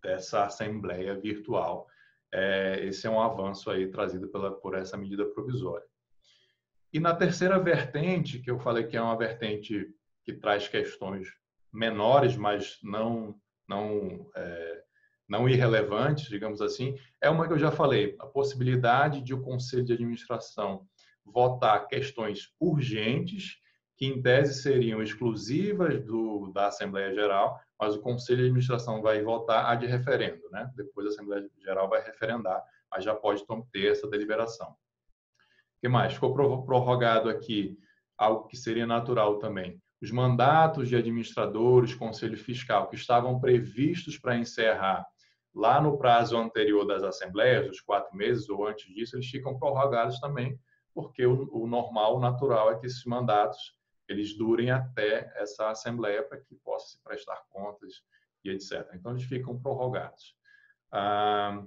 dessa 0.00 0.44
assembleia 0.44 1.18
virtual 1.18 1.88
é, 2.32 2.80
esse 2.86 3.06
é 3.06 3.10
um 3.10 3.20
avanço 3.20 3.70
aí 3.70 3.88
trazido 3.88 4.26
pela, 4.28 4.50
por 4.50 4.74
essa 4.74 4.96
medida 4.96 5.26
provisória. 5.26 5.86
E 6.92 6.98
na 6.98 7.14
terceira 7.14 7.58
vertente, 7.58 8.38
que 8.38 8.50
eu 8.50 8.58
falei 8.58 8.84
que 8.84 8.96
é 8.96 9.02
uma 9.02 9.16
vertente 9.16 9.94
que 10.24 10.32
traz 10.32 10.68
questões 10.68 11.28
menores, 11.72 12.36
mas 12.36 12.78
não 12.82 13.34
não 13.68 14.30
é, 14.36 14.82
não 15.28 15.48
irrelevantes, 15.48 16.28
digamos 16.28 16.60
assim, 16.60 16.96
é 17.20 17.30
uma 17.30 17.46
que 17.46 17.54
eu 17.54 17.58
já 17.58 17.70
falei, 17.70 18.16
a 18.20 18.26
possibilidade 18.26 19.22
de 19.22 19.32
o 19.32 19.40
conselho 19.40 19.84
de 19.84 19.94
administração 19.94 20.86
votar 21.24 21.86
questões 21.86 22.52
urgentes 22.60 23.56
que 23.96 24.06
em 24.06 24.20
tese 24.20 24.60
seriam 24.60 25.02
exclusivas 25.02 26.04
do, 26.04 26.50
da 26.52 26.66
Assembleia 26.66 27.14
Geral, 27.14 27.60
mas 27.80 27.94
o 27.94 28.00
Conselho 28.00 28.38
de 28.38 28.44
Administração 28.44 29.00
vai 29.00 29.22
votar 29.22 29.66
a 29.66 29.74
de 29.74 29.86
referendo, 29.86 30.42
né? 30.50 30.70
Depois 30.76 31.06
a 31.06 31.10
Assembleia 31.10 31.48
Geral 31.60 31.88
vai 31.88 32.02
referendar, 32.02 32.62
mas 32.90 33.04
já 33.04 33.14
pode 33.14 33.44
ter 33.72 33.92
essa 33.92 34.08
deliberação. 34.08 34.70
O 34.70 34.76
que 35.80 35.88
mais? 35.88 36.14
Ficou 36.14 36.34
prorrogado 36.34 37.28
aqui 37.28 37.78
algo 38.16 38.46
que 38.46 38.56
seria 38.56 38.86
natural 38.86 39.38
também. 39.38 39.80
Os 40.02 40.10
mandatos 40.10 40.88
de 40.88 40.96
administradores, 40.96 41.94
Conselho 41.94 42.36
Fiscal, 42.36 42.88
que 42.88 42.96
estavam 42.96 43.38
previstos 43.38 44.18
para 44.18 44.36
encerrar 44.36 45.06
lá 45.54 45.80
no 45.80 45.96
prazo 45.96 46.36
anterior 46.36 46.84
das 46.84 47.04
assembleias, 47.04 47.68
os 47.68 47.80
quatro 47.80 48.16
meses 48.16 48.48
ou 48.48 48.66
antes 48.66 48.92
disso, 48.92 49.14
eles 49.14 49.28
ficam 49.28 49.56
prorrogados 49.56 50.18
também, 50.18 50.58
porque 50.92 51.24
o, 51.24 51.48
o 51.52 51.68
normal, 51.68 52.16
o 52.16 52.20
natural 52.20 52.72
é 52.72 52.78
que 52.80 52.86
esses 52.86 53.04
mandatos 53.04 53.76
eles 54.08 54.36
durem 54.36 54.72
até 54.72 55.32
essa 55.36 55.70
assembleia 55.70 56.22
para 56.22 56.40
que 56.40 56.56
possa 56.56 56.96
se 56.96 57.02
prestar 57.04 57.40
contas 57.48 58.02
e 58.44 58.50
etc. 58.50 58.90
Então, 58.94 59.12
eles 59.12 59.22
ficam 59.22 59.56
prorrogados. 59.56 60.34
Ah, 60.90 61.62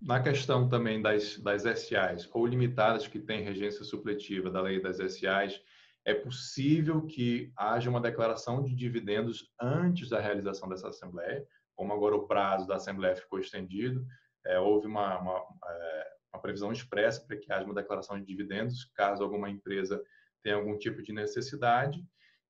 na 0.00 0.22
questão 0.22 0.68
também 0.68 1.02
das, 1.02 1.38
das 1.38 1.62
SAs 1.62 2.28
ou 2.32 2.46
limitadas 2.46 3.06
que 3.06 3.18
têm 3.18 3.42
regência 3.42 3.84
supletiva 3.84 4.50
da 4.50 4.62
lei 4.62 4.80
das 4.80 4.96
SAs, 4.96 5.60
é 6.08 6.14
possível 6.14 7.04
que 7.04 7.52
haja 7.54 7.90
uma 7.90 8.00
declaração 8.00 8.62
de 8.62 8.74
dividendos 8.74 9.52
antes 9.60 10.08
da 10.08 10.18
realização 10.18 10.66
dessa 10.66 10.88
assembleia, 10.88 11.46
como 11.76 11.92
agora 11.92 12.16
o 12.16 12.26
prazo 12.26 12.66
da 12.66 12.76
assembleia 12.76 13.14
ficou 13.14 13.38
estendido, 13.38 14.06
é, 14.46 14.58
houve 14.58 14.86
uma, 14.86 15.18
uma 15.18 15.44
é, 15.66 16.08
uma 16.32 16.40
previsão 16.40 16.72
expressa 16.72 17.24
para 17.26 17.36
que 17.36 17.52
haja 17.52 17.66
uma 17.66 17.74
declaração 17.74 18.18
de 18.18 18.24
dividendos, 18.24 18.86
caso 18.94 19.22
alguma 19.22 19.50
empresa 19.50 20.02
tenha 20.42 20.56
algum 20.56 20.78
tipo 20.78 21.02
de 21.02 21.12
necessidade. 21.12 22.02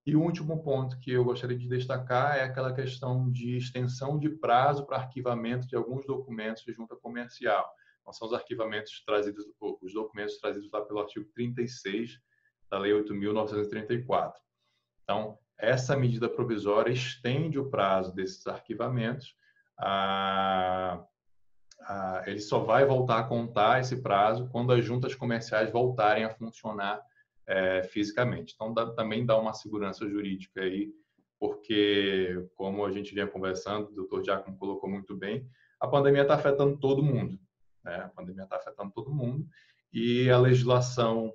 E 0.06 0.14
o 0.14 0.22
último 0.22 0.62
ponto 0.62 0.98
que 1.00 1.10
eu 1.10 1.24
gostaria 1.24 1.58
de 1.58 1.68
destacar 1.68 2.36
é 2.36 2.42
aquela 2.42 2.72
questão 2.72 3.28
de 3.30 3.56
extensão 3.56 4.20
de 4.20 4.28
prazo 4.30 4.86
para 4.86 4.98
arquivamento 4.98 5.66
de 5.66 5.74
alguns 5.74 6.06
documentos 6.06 6.62
de 6.62 6.72
junta 6.72 6.94
comercial. 6.94 7.68
Então, 8.00 8.12
são 8.12 8.28
os 8.28 8.34
arquivamentos 8.34 9.02
trazidos, 9.04 9.44
os 9.60 9.92
documentos 9.92 10.38
trazidos 10.38 10.70
lá 10.72 10.80
pelo 10.82 11.00
artigo 11.00 11.28
36 11.34 12.18
da 12.70 12.78
Lei 12.78 12.92
8.934. 12.92 14.34
Então, 15.02 15.38
essa 15.58 15.96
medida 15.96 16.28
provisória 16.28 16.92
estende 16.92 17.58
o 17.58 17.68
prazo 17.68 18.14
desses 18.14 18.46
arquivamentos 18.46 19.34
a 19.78 21.04
ah, 21.88 22.22
ele 22.26 22.40
só 22.40 22.58
vai 22.58 22.84
voltar 22.84 23.18
a 23.20 23.24
contar 23.24 23.80
esse 23.80 24.02
prazo 24.02 24.46
quando 24.50 24.72
as 24.72 24.84
juntas 24.84 25.14
comerciais 25.14 25.72
voltarem 25.72 26.22
a 26.24 26.30
funcionar 26.30 27.00
é, 27.46 27.82
fisicamente. 27.84 28.52
Então, 28.54 28.74
dá, 28.74 28.92
também 28.92 29.24
dá 29.24 29.38
uma 29.38 29.54
segurança 29.54 30.06
jurídica 30.06 30.60
aí, 30.60 30.92
porque, 31.40 32.46
como 32.56 32.84
a 32.84 32.92
gente 32.92 33.14
vinha 33.14 33.26
conversando, 33.26 33.88
o 33.88 33.94
doutor 33.94 34.22
Giacomo 34.22 34.58
colocou 34.58 34.90
muito 34.90 35.16
bem, 35.16 35.48
a 35.80 35.88
pandemia 35.88 36.22
está 36.22 36.34
afetando 36.34 36.76
todo 36.76 37.02
mundo. 37.02 37.38
Né? 37.82 37.96
A 37.96 38.08
pandemia 38.08 38.44
está 38.44 38.56
afetando 38.56 38.92
todo 38.92 39.14
mundo 39.14 39.46
e 39.90 40.28
a 40.30 40.38
legislação 40.38 41.32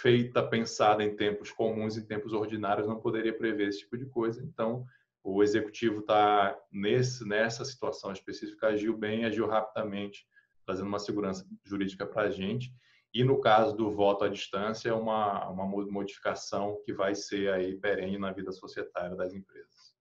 feita, 0.00 0.42
pensada 0.42 1.04
em 1.04 1.14
tempos 1.14 1.50
comuns, 1.50 1.98
em 1.98 2.06
tempos 2.06 2.32
ordinários, 2.32 2.88
não 2.88 2.98
poderia 2.98 3.36
prever 3.36 3.68
esse 3.68 3.80
tipo 3.80 3.98
de 3.98 4.06
coisa. 4.06 4.42
Então, 4.42 4.86
o 5.22 5.42
executivo 5.42 6.00
está 6.00 6.58
nessa 6.72 7.64
situação 7.64 8.10
específica, 8.10 8.68
agiu 8.68 8.96
bem, 8.96 9.26
agiu 9.26 9.46
rapidamente, 9.46 10.26
trazendo 10.64 10.88
uma 10.88 10.98
segurança 10.98 11.46
jurídica 11.62 12.06
para 12.06 12.22
a 12.22 12.30
gente. 12.30 12.72
E 13.12 13.22
no 13.22 13.38
caso 13.38 13.76
do 13.76 13.90
voto 13.90 14.24
à 14.24 14.28
distância, 14.28 14.88
é 14.88 14.94
uma, 14.94 15.46
uma 15.50 15.66
modificação 15.66 16.80
que 16.86 16.94
vai 16.94 17.14
ser 17.14 17.52
aí 17.52 17.76
perene 17.76 18.16
na 18.18 18.32
vida 18.32 18.50
societária 18.50 19.14
das 19.14 19.34
empresas. 19.34 19.92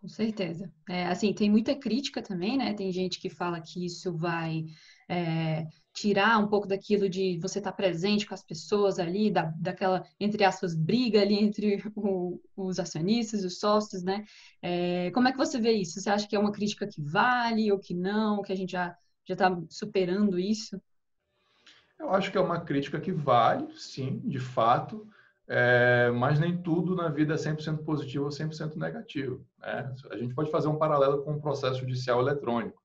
Com 0.00 0.08
certeza. 0.08 0.72
É, 0.88 1.06
assim, 1.06 1.34
tem 1.34 1.50
muita 1.50 1.74
crítica 1.74 2.22
também, 2.22 2.56
né? 2.56 2.72
Tem 2.72 2.90
gente 2.90 3.20
que 3.20 3.28
fala 3.28 3.60
que 3.60 3.84
isso 3.84 4.16
vai 4.16 4.64
é, 5.08 5.66
tirar 6.00 6.38
um 6.38 6.46
pouco 6.46 6.66
daquilo 6.66 7.08
de 7.08 7.38
você 7.38 7.58
estar 7.58 7.72
tá 7.72 7.76
presente 7.76 8.26
com 8.26 8.34
as 8.34 8.42
pessoas 8.42 8.98
ali, 8.98 9.30
da, 9.30 9.52
daquela, 9.56 10.04
entre 10.20 10.44
aspas, 10.44 10.74
briga 10.74 11.20
ali 11.20 11.34
entre 11.34 11.82
o, 11.96 12.40
os 12.56 12.78
acionistas, 12.78 13.44
os 13.44 13.58
sócios, 13.58 14.02
né? 14.04 14.24
É, 14.62 15.10
como 15.12 15.26
é 15.26 15.32
que 15.32 15.38
você 15.38 15.60
vê 15.60 15.72
isso? 15.72 16.00
Você 16.00 16.08
acha 16.08 16.28
que 16.28 16.36
é 16.36 16.38
uma 16.38 16.52
crítica 16.52 16.86
que 16.86 17.02
vale 17.02 17.72
ou 17.72 17.80
que 17.80 17.94
não, 17.94 18.42
que 18.42 18.52
a 18.52 18.56
gente 18.56 18.70
já 18.72 18.96
está 19.28 19.60
superando 19.68 20.38
isso? 20.38 20.80
Eu 21.98 22.10
acho 22.10 22.30
que 22.30 22.38
é 22.38 22.40
uma 22.40 22.60
crítica 22.60 23.00
que 23.00 23.10
vale, 23.10 23.66
sim, 23.74 24.20
de 24.20 24.38
fato, 24.38 25.04
é, 25.48 26.10
mas 26.12 26.38
nem 26.38 26.56
tudo 26.56 26.94
na 26.94 27.08
vida 27.08 27.34
é 27.34 27.36
100% 27.36 27.84
positivo 27.84 28.24
ou 28.24 28.30
100% 28.30 28.76
negativo. 28.76 29.44
Né? 29.58 29.94
A 30.10 30.16
gente 30.16 30.32
pode 30.32 30.50
fazer 30.50 30.68
um 30.68 30.78
paralelo 30.78 31.24
com 31.24 31.32
o 31.32 31.40
processo 31.40 31.80
judicial 31.80 32.20
eletrônico. 32.20 32.80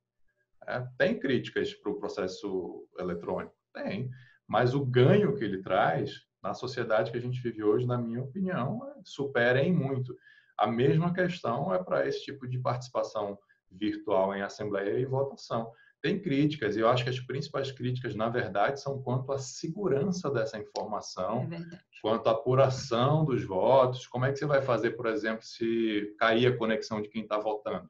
É, 0.67 0.85
tem 0.97 1.19
críticas 1.19 1.73
para 1.73 1.91
o 1.91 1.99
processo 1.99 2.87
eletrônico, 2.97 3.55
tem, 3.73 4.09
mas 4.47 4.73
o 4.73 4.85
ganho 4.85 5.35
que 5.35 5.43
ele 5.43 5.61
traz 5.61 6.21
na 6.41 6.53
sociedade 6.53 7.11
que 7.11 7.17
a 7.17 7.21
gente 7.21 7.41
vive 7.41 7.63
hoje, 7.63 7.87
na 7.87 7.97
minha 7.97 8.21
opinião, 8.21 8.81
é, 8.89 9.01
supera 9.03 9.61
em 9.61 9.73
muito. 9.73 10.15
A 10.57 10.67
mesma 10.67 11.13
questão 11.13 11.73
é 11.73 11.81
para 11.81 12.07
esse 12.07 12.23
tipo 12.23 12.47
de 12.47 12.59
participação 12.59 13.37
virtual 13.71 14.35
em 14.35 14.41
assembleia 14.41 14.99
e 14.99 15.05
votação. 15.05 15.71
Tem 16.01 16.19
críticas, 16.19 16.75
e 16.75 16.81
eu 16.81 16.89
acho 16.89 17.05
que 17.05 17.09
as 17.09 17.19
principais 17.19 17.71
críticas, 17.71 18.13
na 18.13 18.27
verdade, 18.27 18.81
são 18.81 19.01
quanto 19.01 19.31
à 19.31 19.37
segurança 19.37 20.29
dessa 20.29 20.59
informação, 20.59 21.47
é 21.51 21.77
quanto 22.01 22.27
à 22.27 22.33
apuração 22.33 23.23
dos 23.23 23.45
votos. 23.45 24.05
Como 24.07 24.25
é 24.25 24.31
que 24.31 24.37
você 24.37 24.45
vai 24.45 24.61
fazer, 24.61 24.91
por 24.91 25.05
exemplo, 25.05 25.43
se 25.43 26.13
cair 26.19 26.47
a 26.47 26.57
conexão 26.57 27.01
de 27.01 27.07
quem 27.07 27.23
está 27.23 27.39
votando? 27.39 27.89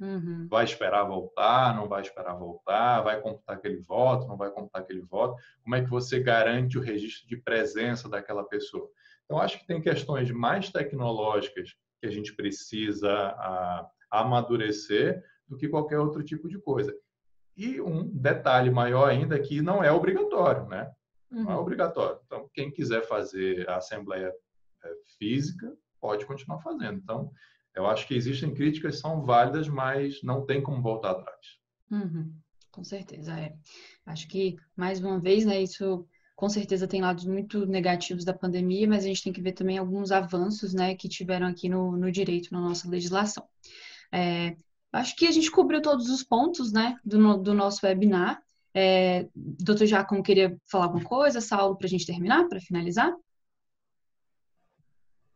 Uhum. 0.00 0.46
Vai 0.48 0.64
esperar 0.64 1.04
voltar, 1.04 1.74
não 1.76 1.88
vai 1.88 2.02
esperar 2.02 2.34
voltar, 2.34 3.02
vai 3.02 3.20
computar 3.20 3.56
aquele 3.56 3.78
voto, 3.78 4.26
não 4.26 4.36
vai 4.36 4.50
computar 4.50 4.82
aquele 4.82 5.02
voto. 5.02 5.40
Como 5.62 5.74
é 5.76 5.82
que 5.82 5.90
você 5.90 6.20
garante 6.20 6.78
o 6.78 6.80
registro 6.80 7.28
de 7.28 7.36
presença 7.36 8.08
daquela 8.08 8.44
pessoa? 8.44 8.88
Então, 9.24 9.38
acho 9.38 9.58
que 9.58 9.66
tem 9.66 9.80
questões 9.80 10.30
mais 10.30 10.70
tecnológicas 10.70 11.74
que 12.00 12.06
a 12.06 12.10
gente 12.10 12.34
precisa 12.34 13.10
a, 13.10 13.88
amadurecer 14.10 15.22
do 15.48 15.56
que 15.56 15.68
qualquer 15.68 15.98
outro 15.98 16.22
tipo 16.22 16.48
de 16.48 16.58
coisa. 16.58 16.94
E 17.56 17.80
um 17.80 18.06
detalhe 18.08 18.70
maior 18.70 19.08
ainda 19.08 19.38
que 19.38 19.62
não 19.62 19.82
é 19.82 19.92
obrigatório, 19.92 20.66
né? 20.66 20.90
Não 21.30 21.50
é 21.50 21.54
uhum. 21.54 21.60
obrigatório. 21.60 22.20
Então, 22.26 22.48
quem 22.52 22.70
quiser 22.70 23.02
fazer 23.02 23.68
a 23.68 23.76
assembleia 23.76 24.32
é, 24.84 24.94
física 25.18 25.72
pode 26.00 26.26
continuar 26.26 26.60
fazendo. 26.60 26.98
Então, 26.98 27.30
eu 27.74 27.86
acho 27.86 28.06
que 28.06 28.14
existem 28.14 28.54
críticas 28.54 28.98
são 28.98 29.22
válidas, 29.22 29.68
mas 29.68 30.22
não 30.22 30.44
tem 30.44 30.62
como 30.62 30.82
voltar 30.82 31.12
atrás. 31.12 31.58
Uhum. 31.90 32.32
Com 32.70 32.82
certeza, 32.82 33.32
é. 33.38 33.54
Acho 34.06 34.26
que, 34.28 34.56
mais 34.76 35.00
uma 35.00 35.20
vez, 35.20 35.44
né, 35.44 35.62
isso 35.62 36.06
com 36.36 36.48
certeza 36.48 36.88
tem 36.88 37.00
lados 37.00 37.24
muito 37.24 37.64
negativos 37.64 38.24
da 38.24 38.34
pandemia, 38.34 38.88
mas 38.88 39.04
a 39.04 39.06
gente 39.06 39.22
tem 39.22 39.32
que 39.32 39.40
ver 39.40 39.52
também 39.52 39.78
alguns 39.78 40.10
avanços, 40.10 40.74
né, 40.74 40.94
que 40.94 41.08
tiveram 41.08 41.46
aqui 41.46 41.68
no, 41.68 41.96
no 41.96 42.10
direito, 42.10 42.52
na 42.52 42.60
nossa 42.60 42.88
legislação. 42.88 43.44
É, 44.12 44.56
acho 44.92 45.14
que 45.16 45.26
a 45.26 45.30
gente 45.30 45.50
cobriu 45.50 45.80
todos 45.80 46.10
os 46.10 46.22
pontos, 46.22 46.72
né, 46.72 46.96
do, 47.04 47.36
do 47.38 47.54
nosso 47.54 47.86
webinar. 47.86 48.42
É, 48.74 49.28
doutor 49.34 49.86
Giacomo 49.86 50.22
queria 50.22 50.56
falar 50.68 50.86
alguma 50.86 51.04
coisa, 51.04 51.40
Saulo, 51.40 51.76
para 51.76 51.86
a 51.86 51.90
gente 51.90 52.06
terminar, 52.06 52.48
para 52.48 52.60
finalizar? 52.60 53.14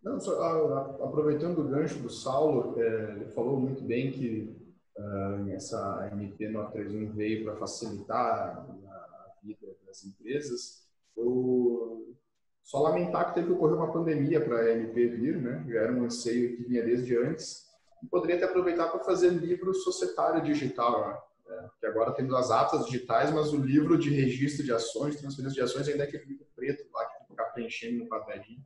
Não, 0.02 0.20
só, 0.20 0.40
a, 0.40 1.04
aproveitando 1.04 1.58
o 1.58 1.68
gancho 1.68 1.98
do 1.98 2.10
Saulo, 2.10 2.80
é, 2.80 3.12
ele 3.12 3.24
falou 3.32 3.58
muito 3.58 3.82
bem 3.82 4.12
que 4.12 4.56
uh, 4.96 5.50
essa 5.50 6.08
MP 6.12 6.48
931 6.48 7.12
veio 7.14 7.44
para 7.44 7.56
facilitar 7.56 8.66
a 8.86 9.32
vida 9.42 9.76
das 9.86 10.04
empresas. 10.04 10.86
Eu 11.16 12.16
só 12.62 12.82
lamentar 12.82 13.28
que 13.28 13.34
teve 13.34 13.46
que 13.46 13.52
ocorrer 13.54 13.76
uma 13.76 13.92
pandemia 13.92 14.40
para 14.44 14.60
a 14.60 14.72
MP 14.72 15.08
vir, 15.08 15.40
né? 15.40 15.64
Já 15.68 15.80
era 15.80 15.92
um 15.92 16.04
anseio 16.04 16.56
que 16.56 16.64
vinha 16.64 16.84
desde 16.84 17.16
antes. 17.16 17.66
E 18.02 18.06
poderia 18.06 18.36
até 18.36 18.44
aproveitar 18.44 18.88
para 18.88 19.02
fazer 19.02 19.30
livro 19.30 19.74
societário 19.74 20.42
digital, 20.42 21.08
né? 21.08 21.18
É, 21.48 21.68
que 21.80 21.86
agora 21.86 22.12
temos 22.12 22.34
as 22.34 22.50
atas 22.50 22.84
digitais, 22.84 23.32
mas 23.32 23.54
o 23.54 23.56
livro 23.56 23.96
de 23.96 24.10
registro 24.10 24.62
de 24.62 24.70
ações, 24.70 25.16
transferência 25.16 25.54
de 25.54 25.62
ações, 25.62 25.88
ainda 25.88 26.04
é 26.04 26.06
aquele 26.06 26.26
livro 26.26 26.46
preto 26.54 26.86
lá 26.92 27.06
que 27.06 27.26
fica 27.26 27.44
preenchendo 27.44 28.04
no 28.04 28.08
quadradinho. 28.08 28.62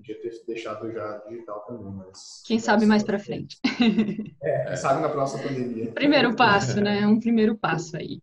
Podia 0.00 0.18
ter 0.18 0.32
deixado 0.46 0.90
já 0.90 1.18
digital 1.28 1.60
também, 1.66 1.92
mas. 1.92 2.42
Quem 2.46 2.58
sabe 2.58 2.86
mais 2.86 3.02
para 3.02 3.18
frente. 3.18 3.58
É, 4.42 4.64
quem 4.68 4.76
sabe 4.76 5.02
na 5.02 5.10
próxima 5.10 5.42
pandemia. 5.42 5.92
Primeiro 5.92 6.34
passo, 6.34 6.80
né? 6.80 7.06
Um 7.06 7.20
primeiro 7.20 7.56
passo 7.56 7.96
aí. 7.98 8.22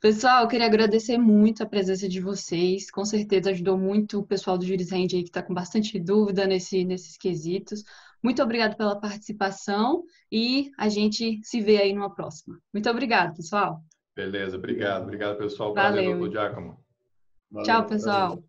Pessoal, 0.00 0.42
eu 0.42 0.48
queria 0.48 0.64
agradecer 0.66 1.18
muito 1.18 1.62
a 1.62 1.66
presença 1.66 2.08
de 2.08 2.20
vocês. 2.20 2.90
Com 2.90 3.04
certeza 3.04 3.50
ajudou 3.50 3.76
muito 3.76 4.20
o 4.20 4.26
pessoal 4.26 4.56
do 4.56 4.64
Juris 4.64 4.90
Rende 4.90 5.16
aí 5.16 5.22
que 5.22 5.28
está 5.28 5.42
com 5.42 5.52
bastante 5.52 6.00
dúvida 6.00 6.46
nesse, 6.46 6.84
nesses 6.86 7.18
quesitos. 7.18 7.84
Muito 8.22 8.42
obrigado 8.42 8.76
pela 8.76 8.98
participação 8.98 10.02
e 10.32 10.70
a 10.78 10.88
gente 10.88 11.40
se 11.42 11.60
vê 11.60 11.76
aí 11.76 11.92
numa 11.92 12.14
próxima. 12.14 12.58
Muito 12.72 12.88
obrigado, 12.88 13.36
pessoal. 13.36 13.82
Beleza, 14.16 14.56
obrigado. 14.56 15.02
Obrigado, 15.02 15.36
pessoal. 15.36 15.74
Valeu. 15.74 16.12
Valeu, 16.12 16.32
Giacomo. 16.32 16.82
Tchau, 17.62 17.86
pessoal. 17.86 18.42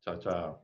Tchau, 0.00 0.18
tchau. 0.18 0.63